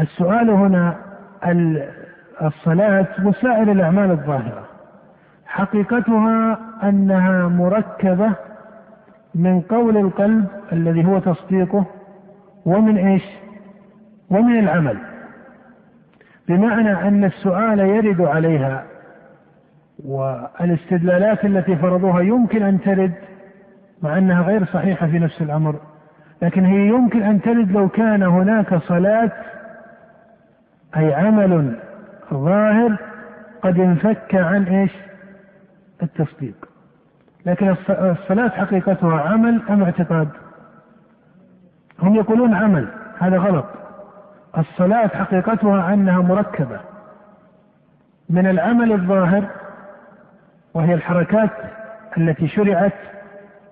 السؤال 0.00 0.50
هنا 0.50 0.96
الصلاة 2.42 3.06
وسائر 3.24 3.72
الأعمال 3.72 4.10
الظاهرة. 4.10 4.69
حقيقتها 5.50 6.58
أنها 6.82 7.48
مركبة 7.48 8.32
من 9.34 9.60
قول 9.60 9.96
القلب 9.96 10.46
الذي 10.72 11.04
هو 11.04 11.18
تصديقه 11.18 11.86
ومن 12.64 12.98
إيش؟ 12.98 13.24
ومن 14.30 14.58
العمل. 14.58 14.98
بمعنى 16.48 17.08
أن 17.08 17.24
السؤال 17.24 17.78
يرد 17.78 18.20
عليها 18.20 18.84
والاستدلالات 20.04 21.44
التي 21.44 21.76
فرضوها 21.76 22.20
يمكن 22.20 22.62
أن 22.62 22.80
ترد 22.80 23.12
مع 24.02 24.18
أنها 24.18 24.42
غير 24.42 24.64
صحيحة 24.64 25.06
في 25.06 25.18
نفس 25.18 25.42
الأمر 25.42 25.80
لكن 26.42 26.64
هي 26.64 26.86
يمكن 26.86 27.22
أن 27.22 27.42
ترد 27.42 27.70
لو 27.70 27.88
كان 27.88 28.22
هناك 28.22 28.74
صلاة 28.74 29.32
أي 30.96 31.14
عمل 31.14 31.76
ظاهر 32.34 32.96
قد 33.62 33.80
انفك 33.80 34.34
عن 34.34 34.64
إيش؟ 34.64 35.09
التصديق. 36.02 36.68
لكن 37.46 37.74
الصلاة 37.90 38.48
حقيقتها 38.48 39.20
عمل 39.20 39.62
أم 39.70 39.82
اعتقاد؟ 39.82 40.28
هم 42.02 42.14
يقولون 42.14 42.54
عمل 42.54 42.88
هذا 43.18 43.38
غلط. 43.38 43.66
الصلاة 44.58 45.06
حقيقتها 45.06 45.94
أنها 45.94 46.18
مركبة 46.18 46.80
من 48.30 48.46
العمل 48.46 48.92
الظاهر 48.92 49.44
وهي 50.74 50.94
الحركات 50.94 51.50
التي 52.18 52.48
شرعت 52.48 52.92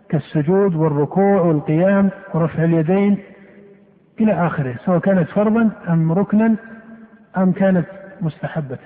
كالسجود 0.08 0.74
والركوع 0.74 1.40
والقيام 1.40 2.10
ورفع 2.34 2.64
اليدين 2.64 3.18
إلى 4.20 4.46
آخره 4.46 4.74
سواء 4.84 4.98
كانت 4.98 5.28
فرضا 5.28 5.70
أم 5.88 6.12
ركنا 6.12 6.54
أم 7.36 7.52
كانت 7.52 7.86
مستحبة 8.20 8.78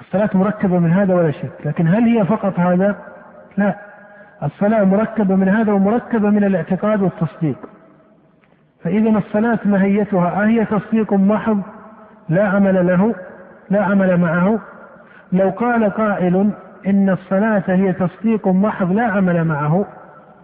الصلاة 0.00 0.30
مركبة 0.34 0.78
من 0.78 0.92
هذا 0.92 1.14
ولا 1.14 1.30
شك 1.30 1.52
لكن 1.64 1.88
هل 1.88 2.02
هي 2.02 2.24
فقط 2.24 2.60
هذا؟ 2.60 2.96
لا. 3.56 3.74
الصلاة 4.42 4.84
مركبة 4.84 5.34
من 5.34 5.48
هذا 5.48 5.72
ومركبة 5.72 6.30
من 6.30 6.44
الاعتقاد 6.44 7.02
والتصديق. 7.02 7.58
فإذا 8.84 9.18
الصلاة 9.18 9.58
ماهيتها 9.64 10.44
أهي 10.44 10.64
تصديق 10.64 11.12
محض 11.12 11.62
لا 12.28 12.48
عمل 12.48 12.86
له 12.86 13.14
لا 13.70 13.84
عمل 13.84 14.16
معه. 14.16 14.58
لو 15.32 15.50
قال 15.50 15.90
قائل 15.90 16.50
إن 16.86 17.10
الصلاة 17.10 17.62
هي 17.66 17.92
تصديق 17.92 18.48
محض 18.48 18.92
لا 18.92 19.04
عمل 19.04 19.44
معه 19.44 19.86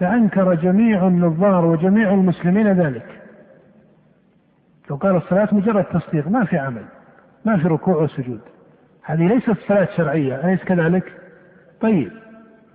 لأنكر 0.00 0.54
جميع 0.54 1.06
النظار 1.06 1.64
وجميع 1.64 2.10
المسلمين 2.14 2.72
ذلك. 2.72 3.20
لو 4.90 4.96
قال 4.96 5.16
الصلاة 5.16 5.48
مجرد 5.52 5.84
تصديق 5.84 6.28
ما 6.28 6.44
في 6.44 6.58
عمل 6.58 6.84
ما 7.44 7.56
في 7.56 7.68
ركوع 7.68 7.96
وسجود. 7.96 8.40
هذه 9.04 9.26
ليست 9.26 9.56
صلاة 9.68 9.88
شرعية 9.96 10.44
أليس 10.44 10.64
كذلك؟ 10.64 11.12
طيب 11.80 12.12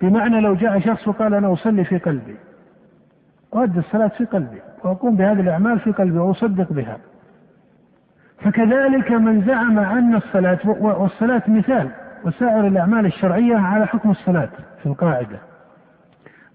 بمعنى 0.01 0.39
لو 0.41 0.55
جاء 0.55 0.79
شخص 0.79 1.07
وقال 1.07 1.33
أنا 1.33 1.53
أصلي 1.53 1.83
في 1.83 1.97
قلبي 1.97 2.35
أؤدي 3.55 3.79
الصلاة 3.79 4.07
في 4.07 4.25
قلبي 4.25 4.61
وأقوم 4.83 5.15
بهذه 5.15 5.39
الأعمال 5.39 5.79
في 5.79 5.91
قلبي 5.91 6.17
وأصدق 6.17 6.73
بها. 6.73 6.97
فكذلك 8.41 9.11
من 9.11 9.45
زعم 9.45 9.79
أن 9.79 10.15
الصلاة 10.15 10.59
والصلاة 10.65 11.43
مثال 11.47 11.89
وسائر 12.25 12.67
الأعمال 12.67 13.05
الشرعية 13.05 13.55
على 13.55 13.87
حكم 13.87 14.11
الصلاة 14.11 14.49
في 14.79 14.85
القاعدة. 14.85 15.39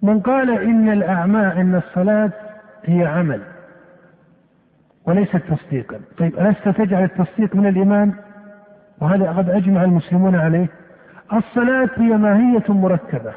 من 0.03 0.21
قال 0.21 0.51
إن 0.51 0.89
الأعمال 0.93 1.59
إن 1.59 1.75
الصلاة 1.75 2.33
هي 2.85 3.07
عمل 3.07 3.41
وليست 5.07 5.37
تصديقا. 5.37 6.01
طيب 6.19 6.39
ألست 6.39 6.69
تجعل 6.69 7.05
التصديق 7.05 7.57
من 7.57 7.67
الإيمان؟ 7.67 8.15
وهذا 9.01 9.33
قد 9.33 9.51
أجمع 9.51 9.85
المسلمون 9.85 10.35
عليه. 10.35 10.67
الصلاة 11.33 11.91
هي 11.97 12.17
ماهية 12.17 12.65
مركبة. 12.69 13.33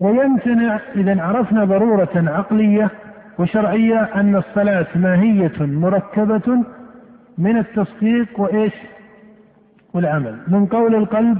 ويمتنع 0.00 0.80
إذا 0.96 1.22
عرفنا 1.22 1.64
ضرورة 1.64 2.08
عقلية 2.14 2.90
وشرعية 3.38 4.00
أن 4.00 4.36
الصلاة 4.36 4.86
ماهية 4.94 5.52
مركبة 5.60 6.64
من 7.38 7.56
التصديق 7.56 8.40
وإيش؟ 8.40 8.74
والعمل. 9.94 10.38
من 10.48 10.66
قول 10.66 10.94
القلب 10.94 11.38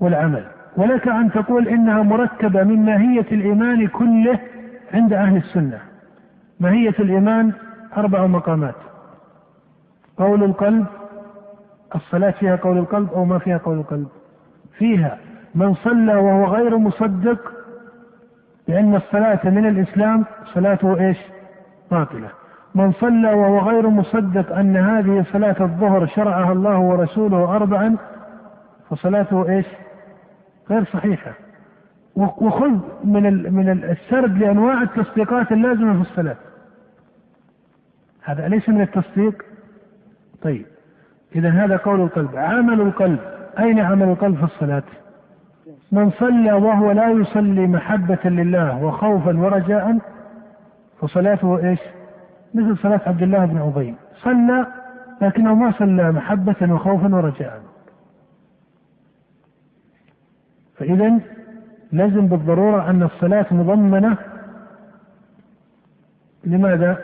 والعمل. 0.00 0.44
ولك 0.76 1.08
أن 1.08 1.30
تقول 1.30 1.68
إنها 1.68 2.02
مركبة 2.02 2.62
من 2.62 2.84
ماهية 2.84 3.26
الإيمان 3.32 3.86
كله 3.86 4.38
عند 4.94 5.12
أهل 5.12 5.36
السنة. 5.36 5.78
ماهية 6.60 6.94
الإيمان 6.98 7.52
أربع 7.96 8.26
مقامات. 8.26 8.87
قول 10.18 10.44
القلب 10.44 10.86
الصلاة 11.94 12.30
فيها 12.30 12.56
قول 12.56 12.78
القلب 12.78 13.12
أو 13.12 13.24
ما 13.24 13.38
فيها 13.38 13.58
قول 13.58 13.78
القلب؟ 13.78 14.08
فيها. 14.78 15.18
من 15.54 15.74
صلى 15.74 16.14
وهو 16.14 16.44
غير 16.44 16.78
مصدق 16.78 17.52
لأن 18.68 18.94
الصلاة 18.94 19.40
من 19.44 19.66
الإسلام 19.68 20.24
صلاته 20.54 21.00
إيش؟ 21.00 21.18
باطلة. 21.90 22.28
من 22.74 22.92
صلى 22.92 23.32
وهو 23.34 23.58
غير 23.58 23.88
مصدق 23.88 24.56
أن 24.56 24.76
هذه 24.76 25.24
صلاة 25.32 25.56
الظهر 25.60 26.06
شرعها 26.06 26.52
الله 26.52 26.78
ورسوله 26.78 27.56
أربعا 27.56 27.96
فصلاته 28.90 29.48
إيش؟ 29.48 29.66
غير 30.70 30.84
صحيحة. 30.84 31.32
وخذ 32.16 32.78
من 33.04 33.54
من 33.54 33.68
السرد 33.84 34.38
لأنواع 34.38 34.82
التصديقات 34.82 35.52
اللازمة 35.52 36.02
في 36.02 36.10
الصلاة. 36.10 36.36
هذا 38.24 38.46
أليس 38.46 38.68
من 38.68 38.80
التصديق 38.80 39.44
طيب. 40.42 40.66
إذا 41.34 41.50
هذا 41.50 41.76
قول 41.76 42.00
القلب. 42.00 42.36
عمل 42.36 42.80
القلب. 42.80 43.18
أين 43.58 43.78
عمل 43.78 44.08
القلب 44.08 44.36
في 44.36 44.44
الصلاة؟ 44.44 44.82
من 45.92 46.10
صلى 46.10 46.52
وهو 46.52 46.92
لا 46.92 47.10
يصلي 47.10 47.66
محبة 47.66 48.18
لله 48.24 48.84
وخوفا 48.84 49.38
ورجاء 49.38 49.98
فصلاته 51.00 51.68
إيش؟ 51.68 51.78
مثل 52.54 52.78
صلاة 52.78 53.00
عبد 53.06 53.22
الله 53.22 53.44
بن 53.44 53.58
أبي 53.58 53.94
صلى 54.22 54.66
لكنه 55.22 55.54
ما 55.54 55.72
صلى 55.72 56.12
محبة 56.12 56.72
وخوفا 56.74 57.14
ورجاء. 57.14 57.62
فإذا 60.76 61.18
لازم 61.92 62.26
بالضرورة 62.26 62.90
أن 62.90 63.02
الصلاة 63.02 63.46
مضمنة. 63.50 64.16
لماذا؟ 66.44 66.98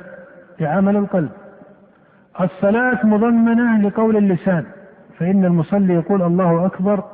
لعمل 0.61 0.97
القلب. 0.97 1.31
الصلاة 2.41 3.07
مضمنة 3.07 3.89
لقول 3.89 4.17
اللسان 4.17 4.65
فإن 5.19 5.45
المصلي 5.45 5.95
يقول 5.95 6.23
الله 6.23 6.67
أكبر 6.67 7.05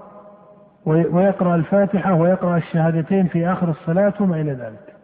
ويقرأ 0.87 1.54
الفاتحة 1.54 2.14
ويقرأ 2.14 2.56
الشهادتين 2.56 3.26
في 3.26 3.46
آخر 3.46 3.68
الصلاة 3.68 4.14
وما 4.20 4.40
إلى 4.40 4.52
ذلك. 4.52 4.94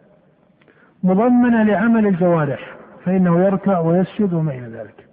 مضمنة 1.03 1.63
لعمل 1.63 2.07
الجوارح 2.07 2.59
فإنه 3.05 3.39
يركع 3.45 3.79
ويسجد 3.79 4.33
وما 4.33 4.51
إلى 4.51 4.67
ذلك. 4.77 5.07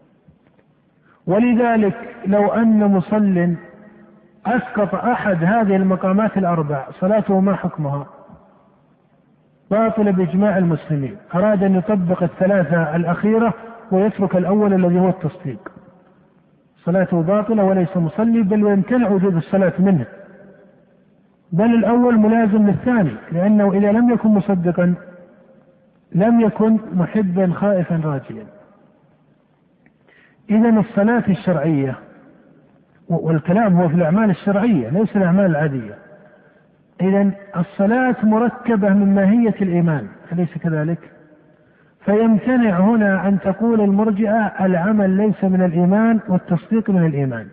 ولذلك 1.26 1.94
لو 2.26 2.52
أن 2.52 2.84
مصل 2.84 3.54
أسقط 4.46 4.94
أحد 4.94 5.44
هذه 5.44 5.76
المقامات 5.76 6.36
الأربع 6.36 6.86
صلاته 7.00 7.40
ما 7.40 7.54
حكمها؟ 7.54 8.06
باطلة 9.70 10.10
بإجماع 10.10 10.58
المسلمين. 10.58 11.16
أراد 11.34 11.62
أن 11.62 11.74
يطبق 11.74 12.22
الثلاثة 12.22 12.96
الأخيرة 12.96 13.54
ويترك 13.92 14.36
الأول 14.36 14.74
الذي 14.74 15.00
هو 15.00 15.08
التصديق. 15.08 15.72
صلاته 16.84 17.22
باطلة 17.22 17.64
وليس 17.64 17.96
مصلي 17.96 18.42
بل 18.42 18.64
ويمتنع 18.64 19.08
وجود 19.08 19.36
الصلاة 19.36 19.72
منه. 19.78 20.06
بل 21.52 21.74
الأول 21.74 22.18
ملازم 22.18 22.66
للثاني 22.66 23.14
لأنه 23.32 23.72
إذا 23.72 23.92
لم 23.92 24.10
يكن 24.10 24.28
مصدقا 24.28 24.94
لم 26.12 26.40
يكن 26.40 26.78
محبا 26.92 27.52
خائفا 27.52 28.00
راجيا. 28.04 28.46
إذا 30.50 30.68
الصلاة 30.68 31.24
الشرعية 31.28 31.98
والكلام 33.08 33.76
هو 33.76 33.88
في 33.88 33.94
الأعمال 33.94 34.30
الشرعية 34.30 34.88
ليس 34.88 35.16
الأعمال 35.16 35.46
العادية. 35.46 35.94
إذا 37.00 37.30
الصلاة 37.56 38.16
مركبة 38.22 38.88
من 38.88 39.14
ماهية 39.14 39.54
الإيمان 39.62 40.08
أليس 40.32 40.58
كذلك؟ 40.58 41.13
فيمتنع 42.04 42.80
هنا 42.80 43.28
أن 43.28 43.40
تقول 43.40 43.80
المرجئة 43.80 44.52
العمل 44.66 45.10
ليس 45.10 45.44
من 45.44 45.64
الإيمان 45.64 46.20
والتصديق 46.28 46.90
من 46.90 47.06
الإيمان. 47.06 47.46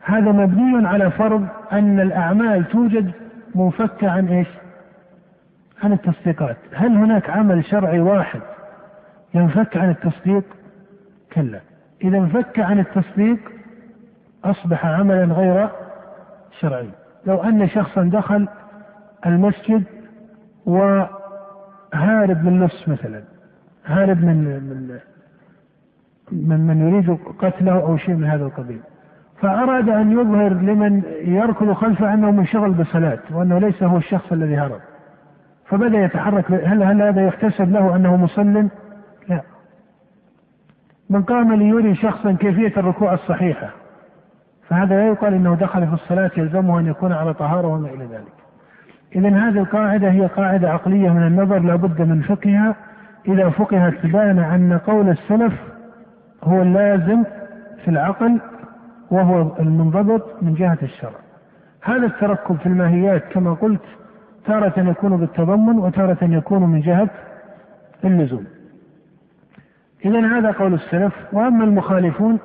هذا 0.00 0.32
مبني 0.32 0.88
على 0.88 1.10
فرض 1.10 1.46
أن 1.72 2.00
الأعمال 2.00 2.68
توجد 2.68 3.12
منفكة 3.54 4.10
عن 4.10 4.28
إيش؟ 4.28 4.48
عن 5.82 5.92
التصديقات. 5.92 6.56
هل 6.74 6.96
هناك 6.96 7.30
عمل 7.30 7.64
شرعي 7.64 8.00
واحد 8.00 8.40
ينفك 9.34 9.76
عن 9.76 9.90
التصديق؟ 9.90 10.44
كلا. 11.32 11.60
إذا 12.04 12.18
انفك 12.18 12.60
عن 12.60 12.78
التصديق 12.78 13.38
أصبح 14.44 14.86
عملا 14.86 15.24
غير 15.24 15.68
شرعي. 16.60 16.88
لو 17.26 17.42
أن 17.42 17.68
شخصا 17.68 18.02
دخل 18.02 18.48
المسجد 19.26 19.84
وهارب 20.66 22.44
من 22.44 22.60
نفس 22.60 22.88
مثلا 22.88 23.35
هارب 23.86 24.24
من 24.24 24.36
من 24.36 24.98
من, 26.32 26.66
من 26.66 26.88
يريد 26.88 27.18
قتله 27.38 27.72
أو 27.72 27.96
شيء 27.96 28.14
من 28.14 28.24
هذا 28.24 28.44
القبيل. 28.44 28.80
فأراد 29.40 29.88
أن 29.88 30.12
يظهر 30.12 30.52
لمن 30.52 31.02
يركض 31.20 31.72
خلفه 31.72 32.14
أنه 32.14 32.30
منشغل 32.30 32.72
بصلاة 32.72 33.18
وأنه 33.30 33.58
ليس 33.58 33.82
هو 33.82 33.96
الشخص 33.96 34.32
الذي 34.32 34.56
هرب. 34.56 34.80
فبدأ 35.66 35.98
يتحرك 35.98 36.52
هل 36.52 36.82
هل 36.82 37.02
هذا 37.02 37.26
يحتسب 37.26 37.72
له 37.72 37.96
أنه 37.96 38.16
مصل؟ 38.16 38.68
لا. 39.28 39.40
من 41.10 41.22
قام 41.22 41.54
ليري 41.54 41.94
شخصا 41.94 42.32
كيفية 42.32 42.72
الركوع 42.76 43.14
الصحيحة. 43.14 43.70
فهذا 44.68 44.96
لا 44.96 45.06
يقال 45.08 45.34
إنه 45.34 45.54
دخل 45.54 45.86
في 45.86 45.94
الصلاة 45.94 46.30
يلزمه 46.36 46.80
أن 46.80 46.86
يكون 46.86 47.12
على 47.12 47.34
طهارة 47.34 47.68
وما 47.68 47.88
إلى 47.88 48.04
ذلك. 48.04 48.32
اذا 49.16 49.28
هذه 49.28 49.58
القاعدة 49.58 50.10
هي 50.10 50.26
قاعدة 50.26 50.70
عقلية 50.70 51.10
من 51.10 51.26
النظر 51.26 51.58
لا 51.58 51.76
بد 51.76 52.02
من 52.02 52.22
فقهها. 52.22 52.76
إذا 53.28 53.50
فقهت 53.50 54.06
بان 54.06 54.38
أن 54.38 54.78
قول 54.78 55.08
السلف 55.08 55.52
هو 56.44 56.62
اللازم 56.62 57.24
في 57.84 57.90
العقل 57.90 58.40
وهو 59.10 59.52
المنضبط 59.60 60.42
من 60.42 60.54
جهة 60.54 60.78
الشرع. 60.82 61.18
هذا 61.82 62.06
التركب 62.06 62.56
في 62.56 62.66
الماهيات 62.66 63.22
كما 63.32 63.54
قلت 63.54 63.82
تارة 64.46 64.90
يكون 64.90 65.16
بالتضمن 65.16 65.78
وتارة 65.78 66.18
يكون 66.22 66.62
من 66.62 66.80
جهة 66.80 67.08
اللزوم. 68.04 68.44
إذا 70.04 70.38
هذا 70.38 70.50
قول 70.50 70.74
السلف 70.74 71.12
وأما 71.32 71.64
المخالفون 71.64 72.38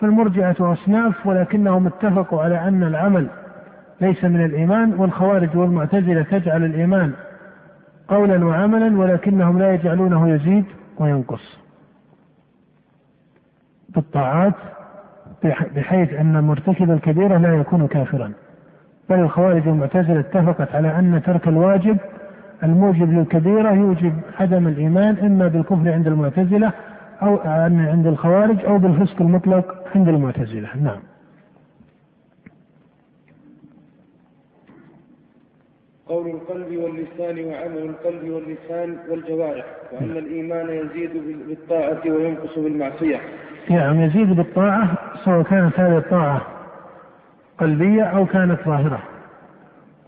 فالمرجعة 0.00 0.56
أصناف 0.60 1.26
ولكنهم 1.26 1.86
اتفقوا 1.86 2.42
على 2.42 2.68
أن 2.68 2.82
العمل 2.82 3.26
ليس 4.00 4.24
من 4.24 4.44
الإيمان 4.44 4.92
والخوارج 4.92 5.56
والمعتزلة 5.56 6.22
تجعل 6.22 6.64
الإيمان 6.64 7.12
قولا 8.10 8.44
وعملا 8.44 8.98
ولكنهم 8.98 9.58
لا 9.58 9.74
يجعلونه 9.74 10.28
يزيد 10.28 10.64
وينقص. 10.98 11.58
بالطاعات 13.88 14.54
بحيث 15.76 16.12
أن 16.12 16.44
مرتكب 16.44 16.90
الكبيرة 16.90 17.38
لا 17.38 17.54
يكون 17.54 17.86
كافرا. 17.86 18.32
بل 19.10 19.18
الخوارج 19.18 19.68
والمعتزلة 19.68 20.20
اتفقت 20.20 20.74
على 20.74 20.98
أن 20.98 21.22
ترك 21.26 21.48
الواجب 21.48 21.96
الموجب 22.62 23.12
للكبيرة 23.12 23.70
يوجب 23.70 24.12
عدم 24.40 24.68
الإيمان 24.68 25.16
إما 25.16 25.48
بالكفر 25.48 25.92
عند 25.92 26.06
المعتزلة 26.06 26.72
أو 27.22 27.38
عند 27.44 28.06
الخوارج 28.06 28.64
أو 28.64 28.78
بالفسق 28.78 29.22
المطلق 29.22 29.74
عند 29.94 30.08
المعتزلة. 30.08 30.68
نعم. 30.82 31.09
قول 36.10 36.26
القلب 36.26 36.76
واللسان 36.76 37.44
وعمل 37.44 37.78
القلب 37.78 38.30
واللسان 38.30 38.96
والجوارح 39.10 39.64
وأن 39.92 40.10
الإيمان 40.10 40.68
يزيد 40.68 41.10
بالطاعة 41.48 42.00
وينقص 42.06 42.58
بالمعصية. 42.58 43.20
نعم 43.70 44.00
يزيد 44.00 44.36
بالطاعة 44.36 44.88
سواء 45.24 45.42
كانت 45.42 45.80
هذه 45.80 45.98
الطاعة 45.98 46.42
قلبية 47.58 48.02
أو 48.02 48.26
كانت 48.26 48.60
ظاهرة. 48.66 49.02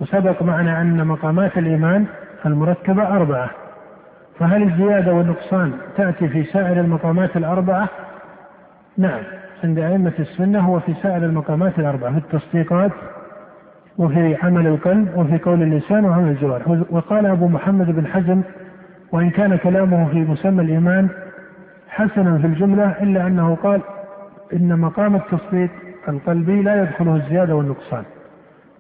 وسبق 0.01 0.43
معنا 0.43 0.81
أن 0.81 1.07
مقامات 1.07 1.59
الإيمان 1.59 2.07
المركبة 2.47 3.17
أربعة. 3.17 3.51
فهل 4.39 4.63
الزيادة 4.63 5.13
والنقصان 5.13 5.73
تأتي 5.97 6.29
في 6.29 6.45
سائر 6.45 6.81
المقامات 6.81 7.37
الأربعة؟ 7.37 7.89
نعم 8.99 9.23
عند 9.65 9.79
أئمة 9.79 10.13
السنة 10.19 10.61
هو 10.61 10.81
في 10.81 10.95
سائر 11.03 11.25
المقامات 11.25 11.79
الأربعة. 11.79 12.13
في 12.13 12.19
التصديقات 12.19 12.93
وفي 13.99 14.37
عمل 14.43 14.67
القلب 14.67 15.09
وفي 15.17 15.39
قول 15.39 15.63
اللسان 15.63 16.05
وعمل 16.05 16.29
الجوارح 16.29 16.69
وقال 16.91 17.27
أبو 17.27 17.49
محمد 17.49 17.91
بن 17.91 18.07
حزم 18.07 18.43
وإن 19.13 19.31
كان 19.31 19.57
كلامه 19.57 20.09
في 20.09 20.19
مسمى 20.19 20.63
الإيمان 20.63 21.09
حسنا 21.89 22.39
في 22.39 22.47
الجملة 22.47 23.03
إلا 23.03 23.27
أنه 23.27 23.55
قال 23.55 23.81
إن 24.53 24.79
مقام 24.79 25.17
التصديق 25.17 25.71
القلبي 26.09 26.63
لا 26.63 26.83
يدخله 26.83 27.17
الزيادة 27.17 27.55
والنقصان. 27.55 28.05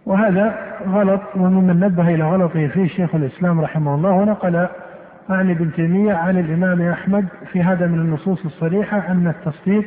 وهذا 0.06 0.54
غلط 0.88 1.20
وممن 1.36 1.80
نبه 1.80 2.14
إلى 2.14 2.24
غلطه 2.24 2.66
فيه 2.66 2.86
شيخ 2.86 3.14
الإسلام 3.14 3.60
رحمه 3.60 3.94
الله 3.94 4.10
ونقل 4.10 4.66
عن 5.30 5.50
ابن 5.50 5.72
تيمية 5.72 6.12
عن 6.14 6.38
الإمام 6.38 6.82
أحمد 6.82 7.24
في 7.52 7.62
هذا 7.62 7.86
من 7.86 7.98
النصوص 7.98 8.44
الصريحة 8.44 8.98
أن 9.08 9.28
التصديق 9.28 9.84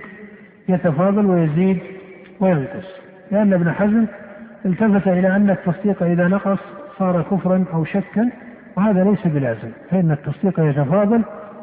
يتفاضل 0.70 1.26
ويزيد 1.26 1.80
وينقص. 2.40 3.02
لأن 3.32 3.54
ابن 3.54 3.72
حزم 3.72 4.06
التفت 4.66 5.08
إلى 5.08 5.36
أن 5.36 5.50
التصديق 5.50 6.04
إذا 6.04 6.28
نقص 6.28 6.60
صار 6.98 7.22
كفرا 7.22 7.66
أو 7.74 7.86
شكا 7.86 8.30
وهذا 8.78 9.04
ليس 9.04 9.28
بلازم 9.28 9.72
فإن 9.90 10.12
التصديق 10.12 10.60
يتفاضل 10.60 11.22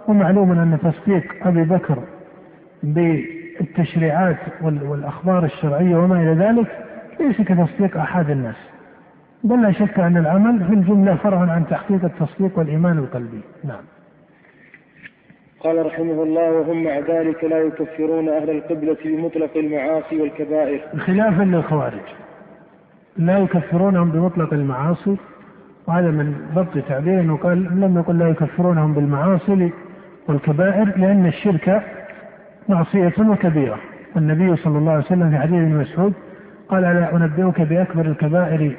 ومعلوم 0.09 0.53
أن 0.53 0.79
تصديق 0.83 1.47
أبي 1.47 1.63
بكر 1.63 1.99
بالتشريعات 2.83 4.37
والأخبار 4.63 5.45
الشرعية 5.45 5.97
وما 5.97 6.23
إلى 6.23 6.45
ذلك 6.45 6.67
ليس 7.21 7.41
كتصديق 7.41 7.97
أحد 7.97 8.31
الناس. 8.31 8.57
بل 9.45 9.63
لا 9.63 9.73
شك 9.73 9.99
أن 9.99 10.17
العمل 10.17 10.65
في 10.65 10.75
الجملة 10.75 11.15
فرع 11.15 11.39
عن 11.39 11.67
تحقيق 11.67 12.05
التصديق 12.05 12.59
والإيمان 12.59 12.99
القلبي. 12.99 13.41
نعم. 13.65 13.85
قال 15.61 15.87
رحمه 15.87 16.23
الله 16.23 16.51
وهم 16.51 16.85
مع 16.85 16.99
ذلك 16.99 17.45
لا 17.45 17.59
يكفرون 17.59 18.29
أهل 18.29 18.51
القبلة 18.51 18.97
بمطلق 19.05 19.57
المعاصي 19.57 20.21
والكبائر. 20.21 20.81
خلافا 20.99 21.43
للخوارج. 21.43 22.03
لا 23.17 23.39
يكفرونهم 23.39 24.11
بمطلق 24.11 24.53
المعاصي. 24.55 25.17
وهذا 25.87 26.11
من 26.11 26.35
ضبط 26.55 26.85
تعبير 26.89 27.21
إنه 27.21 27.37
قال 27.37 27.81
لم 27.81 27.99
يقل 27.99 28.19
لا 28.19 28.29
يكفرونهم 28.29 28.95
بالمعاصي 28.95 29.71
والكبائر 30.29 30.85
لأن 30.97 31.27
الشرك 31.27 31.83
معصية 32.69 33.13
وكبيرة. 33.21 33.79
والنبي 34.17 34.57
صلى 34.57 34.79
الله 34.79 34.93
عليه 34.93 35.05
وسلم 35.05 35.31
في 35.31 35.39
حديث 35.39 35.55
ابن 35.55 35.75
مسعود 35.75 36.13
قال 36.69 36.85
ألا 36.85 37.17
أنبئك 37.17 37.61
بأكبر 37.61 38.07
الكبائر؟ 38.07 38.77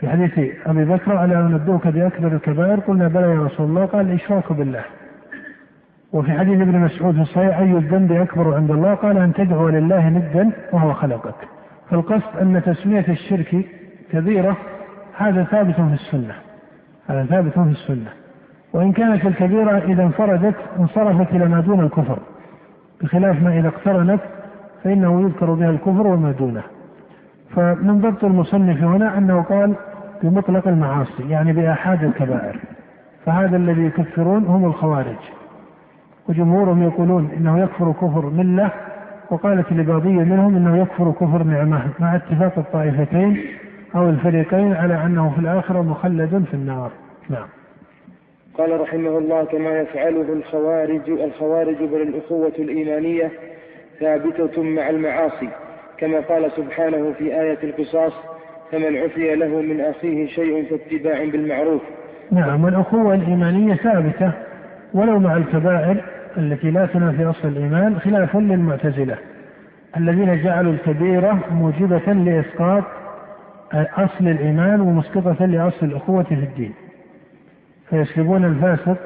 في 0.00 0.08
حديث 0.08 0.38
أبي 0.66 0.84
بكر 0.84 1.24
ألا 1.24 1.40
أنبئك 1.40 1.86
بأكبر 1.86 2.28
الكبائر؟ 2.28 2.80
قلنا 2.80 3.08
بلى 3.08 3.30
يا 3.34 3.42
رسول 3.42 3.66
الله. 3.66 3.84
قال 3.84 4.10
الإشراك 4.10 4.52
بالله. 4.52 4.84
وفي 6.12 6.32
حديث 6.32 6.60
ابن 6.60 6.78
مسعود 6.78 7.14
في 7.14 7.20
الصحيح 7.20 7.58
أي 7.58 7.72
الذنب 7.72 8.12
أكبر 8.12 8.54
عند 8.54 8.70
الله؟ 8.70 8.94
قال 8.94 9.18
أن 9.18 9.32
تدعو 9.32 9.68
لله 9.68 10.08
ندا 10.08 10.50
وهو 10.72 10.92
خلقك. 10.92 11.53
فالقصد 11.90 12.38
أن 12.40 12.62
تسمية 12.66 13.04
الشرك 13.08 13.66
كبيرة 14.12 14.56
هذا 15.16 15.44
ثابت 15.44 15.74
في 15.74 15.94
السنة. 15.94 16.34
هذا 17.06 17.24
ثابت 17.24 17.52
في 17.52 17.60
السنة. 17.60 18.10
وإن 18.72 18.92
كانت 18.92 19.26
الكبيرة 19.26 19.78
إذا 19.78 20.02
انفردت 20.02 20.54
انصرفت 20.78 21.32
إلى 21.32 21.48
ما 21.48 21.60
دون 21.60 21.80
الكفر. 21.80 22.18
بخلاف 23.02 23.42
ما 23.42 23.58
إذا 23.58 23.68
اقترنت 23.68 24.20
فإنه 24.84 25.22
يذكر 25.22 25.54
بها 25.54 25.70
الكفر 25.70 26.06
وما 26.06 26.32
دونه. 26.32 26.62
فمن 27.56 28.00
ضبط 28.00 28.24
المصنف 28.24 28.82
هنا 28.82 29.18
أنه 29.18 29.42
قال 29.42 29.74
بمطلق 30.22 30.68
المعاصي 30.68 31.28
يعني 31.28 31.52
بآحاد 31.52 32.04
الكبائر. 32.04 32.60
فهذا 33.26 33.56
الذي 33.56 33.84
يكفرون 33.84 34.44
هم 34.44 34.64
الخوارج. 34.64 35.16
وجمهورهم 36.28 36.82
يقولون 36.82 37.30
إنه 37.36 37.58
يكفر 37.58 37.92
كفر 37.92 38.30
ملة 38.30 38.70
وقالت 39.30 39.72
لبعضية 39.72 40.24
منهم 40.24 40.56
إنه 40.56 40.82
يكفر 40.82 41.12
كفر 41.12 41.42
نعمة 41.42 41.88
مع 42.00 42.16
اتفاق 42.16 42.58
الطائفتين 42.58 43.44
أو 43.94 44.10
الفريقين 44.10 44.72
على 44.72 45.06
أنه 45.06 45.32
في 45.34 45.38
الآخرة 45.40 45.82
مخلد 45.82 46.44
في 46.50 46.54
النار. 46.54 46.90
نعم. 47.30 47.46
قال 48.58 48.80
رحمه 48.80 49.18
الله 49.18 49.44
كما 49.44 49.70
يفعله 49.70 50.32
الخوارج 50.32 51.10
الخوارج 51.10 51.76
بل 51.76 52.02
الأخوة 52.02 52.52
الإيمانية 52.58 53.30
ثابتة 54.00 54.62
مع 54.62 54.90
المعاصي 54.90 55.48
كما 55.98 56.20
قال 56.20 56.50
سبحانه 56.56 57.12
في 57.18 57.40
آية 57.40 57.58
القصاص 57.62 58.12
فمن 58.72 58.96
عفي 58.96 59.34
له 59.34 59.60
من 59.60 59.80
أخيه 59.80 60.26
شيء 60.26 60.64
فاتباع 60.64 61.24
بالمعروف 61.24 61.82
نعم 62.32 62.64
والأخوة 62.64 63.14
الإيمانية 63.14 63.74
ثابتة 63.74 64.32
ولو 64.94 65.18
مع 65.18 65.36
الكبائر 65.36 66.04
التي 66.38 66.70
لا 66.70 66.86
تنافي 66.86 67.24
أصل 67.24 67.48
الإيمان 67.48 67.98
خلافا 67.98 68.38
للمعتزلة 68.38 69.16
الذين 69.96 70.42
جعلوا 70.42 70.72
الكبيرة 70.72 71.38
موجبة 71.50 72.12
لإسقاط 72.12 72.84
أصل 73.74 74.28
الإيمان 74.28 74.80
ومسقطة 74.80 75.46
لأصل 75.46 75.86
الأخوة 75.86 76.22
في 76.22 76.34
الدين. 76.34 76.72
فيسلبون 77.90 78.44
الفاسق 78.44 78.96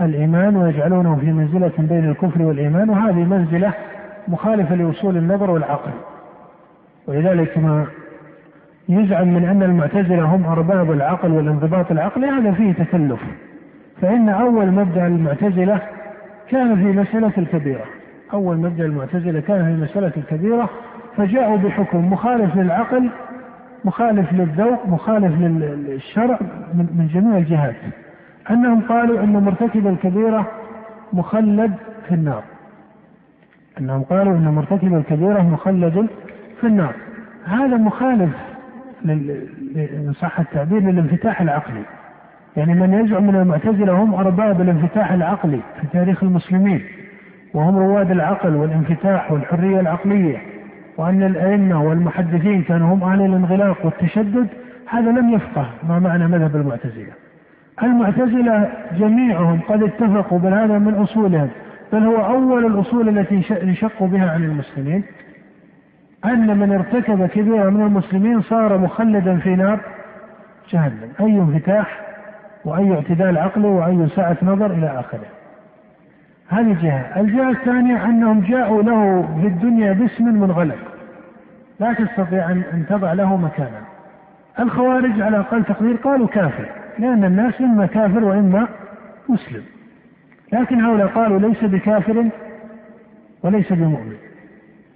الإيمان 0.00 0.56
ويجعلونه 0.56 1.16
في 1.16 1.32
منزلة 1.32 1.72
بين 1.78 2.10
الكفر 2.10 2.42
والإيمان 2.42 2.90
وهذه 2.90 3.24
منزلة 3.24 3.72
مخالفة 4.28 4.74
لأصول 4.74 5.16
النظر 5.16 5.50
والعقل. 5.50 5.90
ولذلك 7.06 7.58
ما 7.58 7.86
يزعم 8.88 9.34
من 9.34 9.44
أن 9.44 9.62
المعتزلة 9.62 10.22
هم 10.24 10.46
أرباب 10.46 10.92
العقل 10.92 11.30
والانضباط 11.30 11.90
العقلي 11.90 12.26
هذا 12.26 12.52
فيه 12.52 12.72
تكلف. 12.72 13.20
فإن 14.02 14.28
أول 14.28 14.66
مبدأ 14.66 15.06
المعتزلة 15.06 15.80
كان 16.50 16.76
في 16.76 17.00
مسألة 17.00 17.32
الكبيرة. 17.38 17.84
أول 18.32 18.56
مبدأ 18.56 18.84
المعتزلة 18.84 19.40
كان 19.40 19.64
في 19.64 19.82
مسألة 19.82 20.12
الكبيرة 20.16 20.70
فجاءوا 21.16 21.56
بحكم 21.56 22.12
مخالف 22.12 22.56
للعقل 22.56 23.10
مخالف 23.84 24.32
للذوق 24.32 24.86
مخالف 24.86 25.40
للشرع 25.40 26.38
من 26.74 27.08
جميع 27.14 27.38
الجهات. 27.38 27.74
أنهم 28.50 28.80
قالوا 28.80 29.24
أن 29.24 29.32
مرتكب 29.32 29.86
الكبيرة 29.86 30.50
مخلد 31.12 31.72
في 32.08 32.14
النار. 32.14 32.42
أنهم 33.80 34.02
قالوا 34.02 34.36
أن 34.36 34.48
مرتكب 34.48 34.94
الكبيرة 34.94 35.42
مخلد 35.42 36.06
في 36.60 36.66
النار. 36.66 36.94
هذا 37.44 37.76
مخالف 37.76 38.30
إن 39.74 40.12
صح 40.20 40.40
التعبير 40.40 40.80
للانفتاح 40.80 41.40
العقلي. 41.40 41.82
يعني 42.56 42.74
من 42.74 43.04
يزعم 43.04 43.26
من 43.26 43.36
المعتزلة 43.36 43.92
هم 43.92 44.14
أرباب 44.14 44.60
الانفتاح 44.60 45.12
العقلي 45.12 45.60
في 45.80 45.86
تاريخ 45.92 46.22
المسلمين 46.22 46.82
وهم 47.54 47.78
رواد 47.78 48.10
العقل 48.10 48.56
والانفتاح 48.56 49.32
والحرية 49.32 49.80
العقلية 49.80 50.38
وأن 50.96 51.22
الأئمة 51.22 51.84
والمحدثين 51.84 52.62
كانوا 52.62 52.94
هم 52.94 53.04
أهل 53.04 53.20
الانغلاق 53.20 53.86
والتشدد 53.86 54.46
هذا 54.86 55.10
لم 55.10 55.30
يفقه 55.34 55.66
ما 55.88 55.98
معنى 55.98 56.28
مذهب 56.28 56.56
المعتزلة. 56.56 57.12
المعتزلة 57.82 58.68
جميعهم 58.98 59.60
قد 59.68 59.82
اتفقوا 59.82 60.38
بل 60.38 60.54
هذا 60.54 60.78
من 60.78 60.94
أصولهم 60.94 61.48
بل 61.92 62.02
هو 62.02 62.26
أول 62.26 62.66
الأصول 62.66 63.18
التي 63.18 63.62
انشقوا 63.62 64.08
بها 64.08 64.30
عن 64.30 64.44
المسلمين. 64.44 65.04
أن 66.24 66.58
من 66.58 66.72
ارتكب 66.72 67.26
كبيرة 67.26 67.70
من 67.70 67.82
المسلمين 67.86 68.40
صار 68.42 68.78
مخلدا 68.78 69.36
في 69.36 69.56
نار 69.56 69.80
جهنم. 70.70 71.08
أي 71.20 71.38
انفتاح؟ 71.38 72.13
وأي 72.64 72.94
اعتدال 72.94 73.38
عقلي 73.38 73.66
وأي 73.66 74.08
سعة 74.16 74.36
نظر 74.42 74.70
إلى 74.70 75.00
آخره. 75.00 75.26
هذه 76.48 76.76
جهة 76.82 77.20
الجهة 77.20 77.50
الثانية 77.50 78.04
أنهم 78.04 78.40
جاءوا 78.40 78.82
له 78.82 79.28
في 79.40 79.46
الدنيا 79.46 79.92
باسم 79.92 80.24
منغلق. 80.24 80.78
لا 81.80 81.92
تستطيع 81.92 82.50
أن 82.50 82.84
تضع 82.88 83.12
له 83.12 83.36
مكانا. 83.36 83.80
الخوارج 84.60 85.20
على 85.20 85.40
أقل 85.40 85.64
تقدير 85.64 85.96
قالوا 85.96 86.26
كافر 86.26 86.66
لأن 86.98 87.24
الناس 87.24 87.60
إما 87.60 87.86
كافر 87.86 88.24
وإما 88.24 88.68
مسلم. 89.28 89.62
لكن 90.52 90.80
هؤلاء 90.80 91.06
قالوا 91.06 91.38
ليس 91.38 91.64
بكافر 91.64 92.24
وليس 93.42 93.72
بمؤمن 93.72 94.16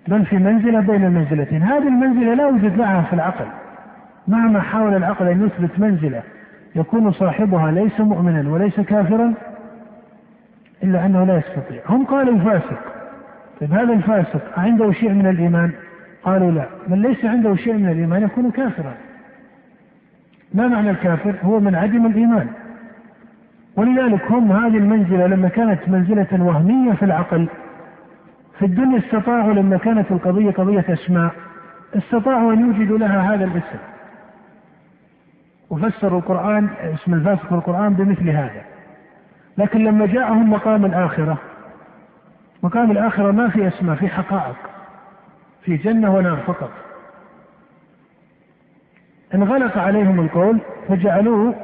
بل 0.09 0.25
في 0.25 0.39
منزلة 0.39 0.81
بين 0.81 1.05
المنزلتين. 1.05 1.63
هذه 1.63 1.89
المنزلة 1.89 2.35
لا 2.35 2.47
وجد 2.47 2.77
لها 2.77 3.03
في 3.03 3.13
العقل. 3.13 3.47
مهما 4.29 4.61
حاول 4.61 4.95
العقل 4.97 5.29
أن 5.29 5.47
يثبت 5.47 5.79
منزلة 5.79 6.23
يكون 6.77 7.13
صاحبها 7.13 7.71
ليس 7.71 8.01
مؤمنا 8.01 8.51
وليس 8.51 8.81
كافرا 8.81 9.35
إلا 10.83 11.07
أنه 11.07 11.25
لا 11.25 11.37
يستطيع. 11.37 11.83
هم 11.89 12.05
قالوا 12.05 12.39
فاسق 12.39 12.81
طيب 13.61 13.73
هذا 13.73 13.93
الفاسق 13.93 14.59
عنده 14.59 14.93
شيء 14.93 15.13
من 15.13 15.27
الإيمان؟ 15.27 15.71
قالوا 16.23 16.51
لا. 16.51 16.67
من 16.89 17.03
ليس 17.03 17.25
عنده 17.25 17.55
شيء 17.55 17.75
من 17.75 17.89
الإيمان 17.89 18.23
يكون 18.23 18.51
كافرا. 18.51 18.95
ما 20.55 20.69
معنى 20.69 20.91
الكافر؟ 20.91 21.35
هو 21.43 21.61
من 21.61 21.75
عدم 21.75 22.07
الإيمان. 22.07 22.49
ولذلك 23.77 24.31
هم 24.31 24.53
هذه 24.53 24.77
المنزلة 24.77 25.27
لما 25.27 25.49
كانت 25.49 25.89
منزلة 25.89 26.45
وهمية 26.45 26.93
في 26.93 27.05
العقل 27.05 27.49
في 28.59 28.65
الدنيا 28.65 28.99
استطاعوا 28.99 29.53
لما 29.53 29.77
كانت 29.77 30.11
القضية 30.11 30.51
قضية 30.51 30.85
أسماء 30.89 31.33
استطاعوا 31.97 32.53
أن 32.53 32.61
يوجدوا 32.61 32.99
لها 32.99 33.35
هذا 33.35 33.45
الاسم. 33.45 33.79
وفسروا 35.71 36.19
القرآن 36.19 36.69
اسم 36.95 37.15
الفاسق 37.15 37.47
في 37.47 37.53
القرآن 37.55 37.95
بمثل 37.95 38.31
هذا. 38.31 38.63
لكن 39.59 39.85
لما 39.85 40.07
جاءهم 40.07 40.51
مقام 40.51 40.85
الآخرة 40.85 41.39
مقام 42.63 42.91
الآخرة 42.91 43.31
ما 43.31 43.49
في 43.49 43.69
أسماء 43.69 43.97
في 43.97 44.09
حقائق 44.09 44.57
في 45.63 45.77
جنة 45.77 46.15
ونار 46.15 46.37
فقط. 46.37 46.71
انغلق 49.35 49.79
عليهم 49.79 50.21
القول 50.21 50.59
فجعلوه 50.89 51.55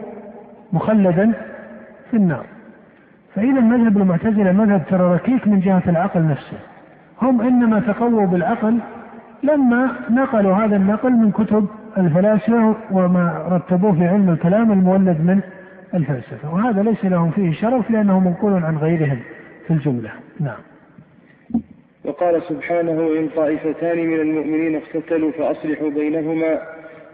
مخلدا 0.72 1.32
في 2.10 2.16
النار. 2.16 2.46
فإذا 3.34 3.60
مذهب 3.60 3.96
المعتزلة 3.96 4.52
مذهب 4.52 4.82
ترى 4.90 5.14
ركيك 5.14 5.48
من 5.48 5.60
جهة 5.60 5.82
العقل 5.86 6.26
نفسه. 6.28 6.58
هم 7.22 7.40
إنما 7.40 7.80
تقووا 7.80 8.26
بالعقل 8.26 8.78
لما 9.42 9.92
نقلوا 10.10 10.56
هذا 10.56 10.76
النقل 10.76 11.12
من 11.12 11.30
كتب 11.30 11.66
الفلاسفة 11.98 12.76
وما 12.90 13.48
رتبوه 13.50 13.92
في 13.92 14.04
علم 14.04 14.30
الكلام 14.30 14.72
المولد 14.72 15.20
من 15.20 15.40
الفلسفة. 15.94 16.54
وهذا 16.54 16.82
ليس 16.82 17.04
لهم 17.04 17.30
فيه 17.30 17.52
شرف 17.52 17.90
لأنه 17.90 18.20
منقول 18.20 18.52
عن 18.52 18.78
غيرهم 18.78 19.18
في 19.66 19.70
الجملة. 19.74 20.10
نعم. 20.40 20.58
وقال 22.04 22.42
سبحانه 22.42 22.92
إن 22.92 23.28
طائفتان 23.36 23.98
من 24.06 24.20
المؤمنين 24.20 24.76
اقتتلوا 24.76 25.32
فأصلحوا 25.32 25.90
بينهما 25.90 26.60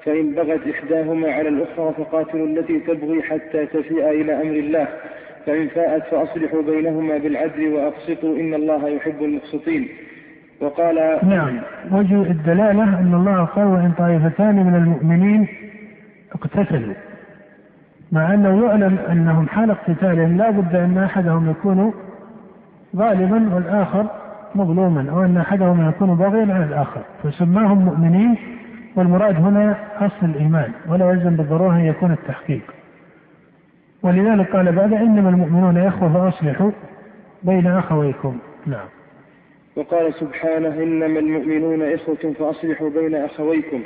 فإن 0.05 0.35
بغت 0.35 0.69
إحداهما 0.69 1.33
على 1.33 1.49
الأخرى 1.49 1.95
فقاتلوا 1.99 2.47
التي 2.47 2.81
تبغي 2.81 3.23
حتى 3.23 3.66
تفيء 3.66 4.11
إلى 4.11 4.43
أمر 4.43 4.55
الله 4.55 4.88
فإن 5.47 5.69
فاءت 5.69 6.03
فأصلحوا 6.03 6.62
بينهما 6.62 7.19
بالعدل 7.19 7.73
وأقسطوا 7.73 8.37
إن 8.37 8.55
الله 8.55 8.88
يحب 8.88 9.23
المقسطين. 9.23 9.88
وقال 10.61 11.18
نعم. 11.23 11.61
وجه 11.90 12.23
الدلالة 12.23 12.83
أن 12.83 13.14
الله 13.14 13.44
قال 13.44 13.66
وإن 13.66 13.92
طائفتان 13.99 14.66
من 14.66 14.75
المؤمنين 14.75 15.49
اقتتلوا. 16.33 16.94
مع 18.12 18.35
أنه 18.35 18.66
يعلم 18.66 18.99
أنهم 19.11 19.49
حال 19.49 19.70
اقتتالهم 19.70 20.37
لا 20.37 20.51
بد 20.51 20.75
أن 20.75 20.99
أحدهم 20.99 21.51
يكون 21.51 21.94
غالبا 22.96 23.55
والآخر 23.55 24.07
مظلوما 24.55 25.11
أو 25.11 25.25
أن 25.25 25.37
أحدهم 25.37 25.88
يكون 25.88 26.14
باغيا 26.14 26.55
على 26.55 26.64
الآخر. 26.64 27.01
فسماهم 27.23 27.79
مؤمنين 27.79 28.37
والمراد 28.96 29.37
هنا 29.37 29.77
أصل 29.99 30.27
الإيمان 30.27 30.70
ولا 30.88 31.11
يلزم 31.11 31.37
بالضرورة 31.37 31.75
أن 31.75 31.85
يكون 31.85 32.12
التحقيق. 32.12 32.62
ولذلك 34.03 34.57
قال 34.57 34.73
بعد 34.73 34.92
إنما 34.92 35.31
المؤمنون 35.31 35.79
إخوة 35.79 36.12
فأصلحوا 36.12 36.70
بين 37.42 37.66
أخويكم. 37.66 38.38
نعم. 38.66 38.99
وقال 39.76 40.14
سبحانه 40.14 40.83
إنما 40.83 41.20
المؤمنون 41.20 41.83
إخوة 41.83 42.35
فأصلحوا 42.38 42.90
بين 42.90 43.14
أخويكم 43.14 43.80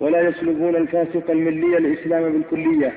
ولا 0.00 0.20
يسلبون 0.20 0.76
الفاسق 0.76 1.30
الملي 1.30 1.78
الإسلام 1.78 2.32
بالكلية 2.32 2.92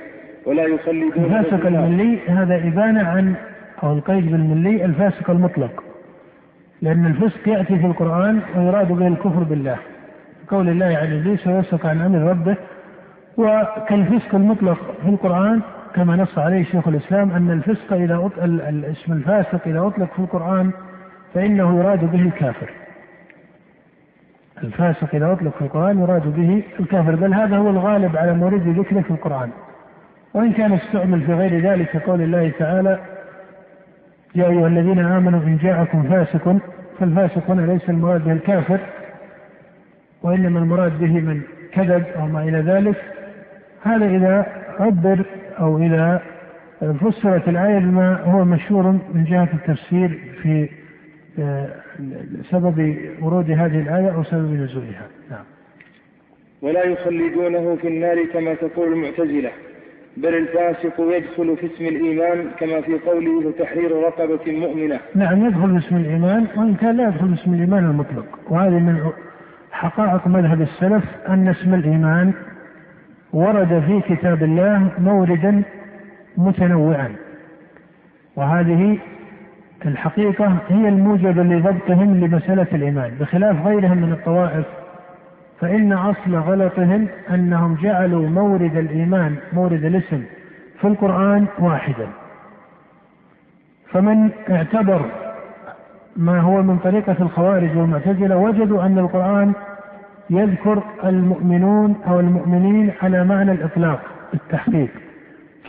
ولا 0.46 0.64
يخلدون 0.64 1.26
الفاسق 1.26 1.68
الملي 1.68 2.20
هذا 2.28 2.56
إبانة 2.56 3.08
عن 3.08 3.34
أو 3.84 3.94
القيد 3.94 4.32
بالملي 4.32 4.86
الفاسق 4.86 5.30
المطلق. 5.30 5.84
لأن 6.82 7.06
الفسق 7.06 7.48
يأتي 7.50 7.80
في 7.80 7.86
القرآن 7.86 8.42
ويراد 8.56 8.92
به 8.92 9.08
الكفر 9.08 9.44
بالله. 9.44 9.78
قول 10.48 10.70
الله 10.70 10.86
عن 10.86 11.20
ابليس 11.20 11.48
ويفسق 11.48 11.86
عن 11.86 12.02
أمر 12.02 12.30
ربه. 12.30 12.56
وكالفسق 13.38 14.36
المطلق 14.36 14.96
في 15.04 15.10
القرآن 15.10 15.62
كما 15.96 16.16
نص 16.16 16.38
عليه 16.38 16.64
شيخ 16.64 16.88
الإسلام 16.88 17.32
أن 17.32 17.52
الفسق 17.52 17.94
إذا 17.94 18.30
الاسم 18.44 19.14
الفاسق 19.14 19.68
إذا 19.68 19.88
أطلق 19.88 20.14
في 20.14 20.20
القرآن 20.20 20.72
فإنه 21.34 21.80
يراد 21.80 22.12
به 22.12 22.22
الكافر. 22.22 22.70
الفاسق 24.64 25.16
إذا 25.16 25.32
أطلق 25.32 25.58
في 25.58 25.62
القرآن 25.62 26.00
يراد 26.00 26.36
به 26.36 26.64
الكافر 26.80 27.16
بل 27.16 27.34
هذا 27.34 27.58
هو 27.58 27.70
الغالب 27.70 28.18
على 28.18 28.34
مورد 28.34 28.80
ذكره 28.80 29.02
في 29.02 29.12
القرآن. 29.12 29.50
وإن 30.34 30.52
كان 30.52 30.74
استعمل 30.74 31.22
في 31.22 31.34
غير 31.34 31.62
ذلك 31.62 31.90
كقول 31.90 32.22
الله 32.22 32.52
تعالى 32.60 33.00
يا 34.36 34.48
أيها 34.48 34.68
الذين 34.68 35.00
آمنوا 35.00 35.40
إن 35.40 35.58
جاءكم 35.58 36.04
فاسق 36.04 36.58
فالفاسق 37.00 37.52
هنا 37.52 37.72
ليس 37.72 37.90
المراد 37.90 38.24
به 38.26 38.32
الكافر 38.32 38.80
وإنما 40.24 40.60
المراد 40.60 41.00
به 41.00 41.20
من 41.20 41.42
كذب 41.72 42.04
أو 42.20 42.26
ما 42.26 42.44
إلى 42.44 42.60
ذلك 42.60 42.96
هذا 43.84 44.06
إذا 44.06 44.46
عبر 44.80 45.26
أو 45.60 45.78
إذا 45.78 46.22
فسرت 46.82 47.48
الآية 47.48 47.80
بما 47.80 48.22
هو 48.24 48.46
مشهور 48.46 48.92
من 49.14 49.24
جهة 49.24 49.50
التفسير 49.54 50.20
في 50.42 50.70
سبب 52.52 52.98
ورود 53.22 53.52
هذه 53.52 53.80
الآية 53.80 54.16
أو 54.16 54.24
سبب 54.24 54.54
نزولها. 54.54 55.08
نعم. 55.32 55.44
ولا 56.62 56.84
يخلدونه 56.84 57.76
في 57.76 57.88
النار 57.88 58.26
كما 58.26 58.54
تقول 58.54 58.94
المعتزلة 58.94 59.52
بل 60.18 60.36
الفاسق 60.36 60.94
يدخل 61.00 61.58
في 61.58 61.66
اسم 61.66 61.86
الإيمان 61.86 62.46
كما 62.60 62.82
في 62.82 63.00
قوله 63.00 63.52
تحرير 63.60 63.92
رقبة 63.92 64.52
مؤمنة. 64.52 65.00
نعم 65.16 65.46
يدخل 65.46 65.80
في 65.80 65.88
اسم 65.88 65.96
الإيمان 65.96 66.48
وإن 66.56 66.76
كان 66.76 66.98
لا 66.98 67.08
يدخل 67.08 67.28
في 67.28 67.42
اسم 67.42 67.54
الإيمان 67.54 67.84
المطلق. 67.84 68.40
وهذه 68.50 68.80
من 68.80 69.12
حقائق 69.72 70.28
مذهب 70.28 70.62
السلف 70.62 71.04
أن 71.30 71.48
اسم 71.48 71.74
الإيمان 71.74 72.34
ورد 73.34 73.84
في 73.88 74.16
كتاب 74.16 74.44
الله 74.44 74.92
موردا 75.00 75.64
متنوعا. 76.38 77.16
وهذه 78.36 78.98
الحقيقة 79.86 80.58
هي 80.70 80.90
الموجبة 80.90 81.44
لضبطهم 81.44 82.20
لمسألة 82.20 82.68
الإيمان 82.74 83.12
بخلاف 83.20 83.66
غيرهم 83.66 83.98
من 83.98 84.12
الطوائف 84.12 84.66
فإن 85.62 85.94
أصل 85.94 86.36
غلطهم 86.36 87.08
أنهم 87.30 87.76
جعلوا 87.82 88.30
مورد 88.30 88.78
الإيمان 88.78 89.36
مورد 89.54 89.86
الاسم 89.86 90.24
في 90.82 90.88
القرآن 90.88 91.46
واحدا. 91.60 92.08
فمن 93.92 94.30
اعتبر 94.50 95.06
ما 96.16 96.40
هو 96.40 96.64
من 96.64 96.78
طريقة 96.78 97.16
الخوارج 97.20 97.78
والمعتزلة 97.78 98.38
وجدوا 98.38 98.86
أن 98.86 99.00
القرآن 99.00 99.54
يذكر 100.30 100.84
المؤمنون 101.04 101.96
أو 102.08 102.20
المؤمنين 102.20 102.92
على 103.02 103.24
معنى 103.24 103.52
الإطلاق 103.52 104.00
التحقيق. 104.34 104.90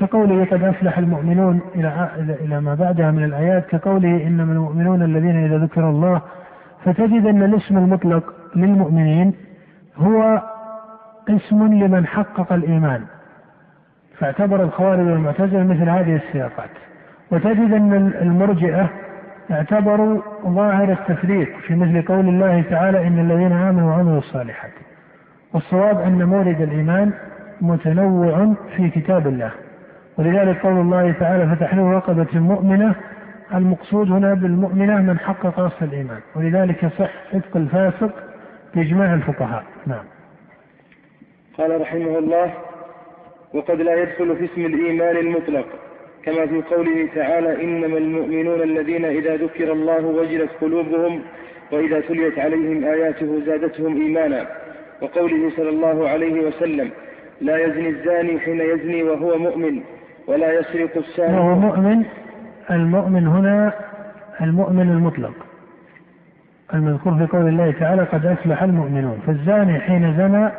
كقوله 0.01 0.45
قد 0.45 0.63
أفلح 0.63 0.99
المؤمنون 0.99 1.61
إلى 1.75 2.11
إلى 2.41 2.61
ما 2.61 2.75
بعدها 2.75 3.11
من 3.11 3.25
الآيات 3.25 3.67
كقوله 3.67 4.27
إنما 4.27 4.53
المؤمنون 4.53 5.03
الذين 5.03 5.45
إذا 5.45 5.59
ذكر 5.59 5.91
الله 5.91 6.23
فتجد 6.85 7.27
أن 7.27 7.43
الاسم 7.43 7.79
المطلق 7.79 8.35
للمؤمنين 8.57 9.35
هو 9.97 10.43
اسم 11.29 11.67
لمن 11.67 12.07
حقق 12.07 12.53
الإيمان. 12.53 13.03
فاعتبر 14.19 14.63
الخوارج 14.63 15.07
والمعتزلة 15.07 15.63
مثل 15.63 15.89
هذه 15.89 16.17
السياقات. 16.17 16.71
وتجد 17.31 17.73
أن 17.73 18.13
المرجئة 18.23 18.91
اعتبروا 19.51 20.23
ظاهر 20.47 20.93
التفريق 20.93 21.59
في 21.59 21.75
مثل 21.75 22.03
قول 22.03 22.29
الله 22.29 22.63
تعالى 22.71 23.07
إن 23.07 23.19
الذين 23.19 23.53
آمنوا 23.53 23.91
وعملوا 23.91 24.19
الصالحات 24.19 24.71
والصواب 25.55 26.01
أن 26.01 26.25
مورد 26.25 26.61
الإيمان 26.61 27.13
متنوع 27.61 28.55
في 28.77 28.91
كتاب 28.91 29.27
الله. 29.27 29.51
ولذلك 30.19 30.63
قول 30.63 30.81
الله 30.81 31.13
تعالى 31.13 31.57
فتحرير 31.57 31.85
رقبة 31.85 32.39
مؤمنة 32.41 32.95
المقصود 33.55 34.11
هنا 34.11 34.35
بالمؤمنة 34.35 34.97
من 35.03 35.19
حقق 35.19 35.61
أصل 35.61 35.85
الإيمان. 35.85 36.21
ولذلك 36.37 36.83
يصح 36.83 37.11
عتق 37.35 37.57
الفاسق 37.57 38.11
بإجماع 38.75 39.15
الفقهاء. 39.15 39.65
نعم. 39.87 40.05
قال 41.59 41.81
رحمه 41.81 42.19
الله 42.19 42.53
وقد 43.55 43.81
لا 43.81 44.03
يدخل 44.03 44.37
في 44.37 44.45
اسم 44.45 44.67
الإيمان 44.67 45.17
المطلق 45.17 45.67
كما 46.25 46.47
في 46.47 46.63
قوله 46.63 47.09
تعالى 47.15 47.65
إنما 47.65 47.99
المؤمنون 47.99 48.63
الذين 48.63 49.05
إذا 49.05 49.37
ذكر 49.37 49.73
الله 49.73 50.07
وجلت 50.07 50.51
قلوبهم 50.61 51.23
وإذا 51.73 52.01
تليت 52.01 52.39
عليهم 52.39 52.85
آياته 52.85 53.43
زادتهم 53.47 54.03
إيمانا. 54.03 54.47
وقوله 55.03 55.51
صلى 55.57 55.69
الله 55.69 56.09
عليه 56.09 56.47
وسلم 56.47 56.91
لا 57.41 57.67
يزني 57.67 57.89
الزاني 57.89 58.39
حين 58.39 58.61
يزني 58.61 59.03
وهو 59.03 59.39
مؤمن. 59.39 59.81
ولا 60.29 60.61
يسرق 60.61 60.97
السارق. 60.97 61.31
وهو 61.31 61.55
مؤمن 61.55 62.05
المؤمن 62.71 63.27
هنا 63.27 63.73
المؤمن 64.41 64.91
المطلق. 64.91 65.33
المذكور 66.75 67.15
في 67.15 67.27
قول 67.27 67.49
الله 67.49 67.71
تعالى 67.71 68.03
قد 68.03 68.27
أفلح 68.27 68.63
المؤمنون. 68.63 69.23
فالزاني 69.27 69.81
حين 69.81 70.17
زنى 70.17 70.51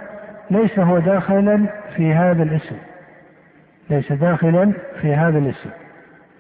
ليس 0.52 0.80
هو 0.80 1.00
داخلا 1.00 1.66
في 1.96 2.14
هذا 2.14 2.44
الاسم. 2.44 2.76
ليس 3.90 4.12
داخلا 4.12 4.72
في 5.02 5.14
هذا 5.14 5.38
الاسم. 5.38 5.70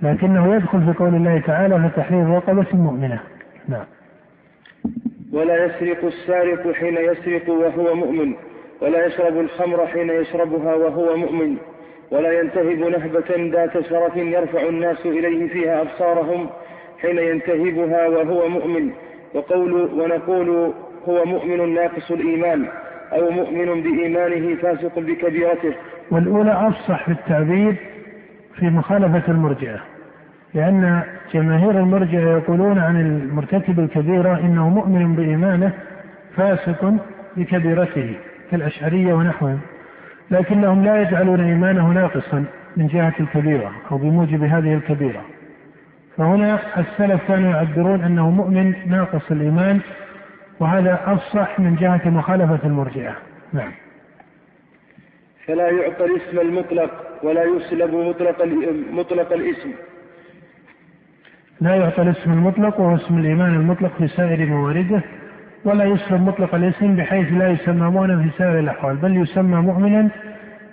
لكنه 0.02 0.56
يدخل 0.56 0.86
في 0.86 0.94
قول 1.00 1.16
الله 1.16 1.40
تعالى 1.40 1.90
فتحرير 1.90 2.28
رقبة 2.28 2.68
مؤمنة. 2.74 3.20
نعم. 3.68 3.86
ولا 5.34 5.66
يسرق 5.66 6.06
السارق 6.06 6.72
حين 6.72 6.98
يسرق 6.98 7.50
وهو 7.50 7.96
مؤمن 7.96 8.34
ولا 8.82 9.06
يشرب 9.06 9.40
الخمر 9.40 9.88
حين 9.88 10.10
يشربها 10.10 10.76
وهو 10.76 11.18
مؤمن. 11.18 11.58
ولا 12.12 12.40
ينتهب 12.40 12.80
نهبة 12.80 13.52
ذات 13.54 13.86
شرف 13.90 14.16
يرفع 14.16 14.70
الناس 14.70 15.06
إليه 15.06 15.48
فيها 15.48 15.82
أبصارهم 15.82 16.50
حين 17.02 17.18
ينتهبها 17.18 18.08
وهو 18.08 18.50
مؤمن. 18.50 18.92
وقول 19.34 19.74
ونقول 19.74 20.74
هو 21.08 21.26
مؤمن 21.26 21.74
ناقص 21.74 22.12
الإيمان 22.12 22.68
أو 23.14 23.30
مؤمن 23.30 23.84
بإيمانه 23.84 24.56
فاسق 24.56 25.00
بكبيرته. 25.00 25.74
والأولى 26.12 26.68
أفصح 26.68 27.06
في 27.06 27.12
التعبير 27.12 27.76
في 28.56 28.66
مخالفة 28.66 29.32
المرجئة 29.32 29.80
لأن 30.54 31.02
جماهير 31.34 31.72
المرجئة 31.72 32.38
يقولون 32.38 32.80
عن 32.80 33.02
المرتكب 33.02 33.80
الكبيرة 33.80 34.40
إنه 34.40 34.70
مؤمن 34.70 35.16
بإيمانه 35.16 35.74
فاسق 36.38 36.94
بكبيرته 37.38 38.14
كالأشعرية 38.52 39.14
ونحوهم. 39.14 39.60
لكنهم 40.32 40.86
لا 40.86 41.02
يجعلون 41.02 41.42
إيمانه 41.42 41.88
ناقصا 41.88 42.46
من 42.78 42.88
جهة 42.88 43.14
الكبيرة 43.20 43.72
أو 43.92 43.98
بموجب 43.98 44.44
هذه 44.44 44.74
الكبيرة. 44.74 45.26
فهنا 46.18 46.60
السلف 46.78 47.28
كانوا 47.28 47.52
يعبرون 47.52 48.02
أنه 48.02 48.30
مؤمن 48.30 48.74
ناقص 48.90 49.32
الإيمان 49.32 49.80
وهذا 50.60 51.00
أفصح 51.06 51.60
من 51.60 51.76
جهة 51.76 52.10
مخالفة 52.10 52.60
المرجئة. 52.64 53.16
نعم. 53.54 53.72
فلا 55.46 55.70
يعطى 55.70 56.06
الاسم 56.06 56.40
المطلق 56.40 56.92
ولا 57.24 57.44
يسلب 57.44 57.94
مطلق 57.96 58.46
مطلق 58.92 59.34
الاسم. 59.34 59.72
لا 61.62 61.76
يعطى 61.76 62.02
الاسم 62.02 62.34
المطلق 62.34 62.80
وهو 62.80 62.96
اسم 62.96 63.18
الإيمان 63.18 63.54
المطلق 63.54 63.92
في 63.98 64.08
سائر 64.08 64.46
مواردة. 64.46 65.02
ولا 65.66 65.84
يسلب 65.84 66.22
مطلق 66.22 66.56
الاسم 66.56 66.96
بحيث 66.96 67.34
لا 67.34 67.50
يسمى 67.50 67.90
مؤمنا 67.90 68.24
في 68.24 68.30
سائر 68.38 68.60
الأحوال 68.60 68.96
بل 68.96 69.18
يسمى 69.18 69.62
مؤمنا 69.62 70.10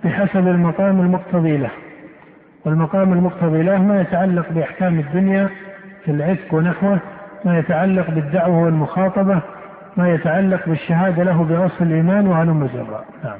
بحسب 0.05 0.49
المقام 0.49 1.01
المقتضي 1.01 1.57
له. 1.57 1.71
والمقام 2.65 3.13
المقتضي 3.13 3.63
له 3.63 3.83
ما 3.83 4.01
يتعلق 4.01 4.47
بأحكام 4.51 4.99
الدنيا 4.99 5.49
في 6.05 6.11
العتق 6.11 6.55
ونحوه 6.55 6.99
ما 7.45 7.59
يتعلق 7.59 8.11
بالدعوة 8.11 8.63
والمخاطبة 8.63 9.41
ما 9.97 10.09
يتعلق 10.09 10.69
بالشهادة 10.69 11.23
له 11.23 11.45
بأصل 11.45 11.85
الإيمان 11.85 12.27
وعلم 12.27 12.63
الجراء. 12.63 13.05
نعم. 13.25 13.39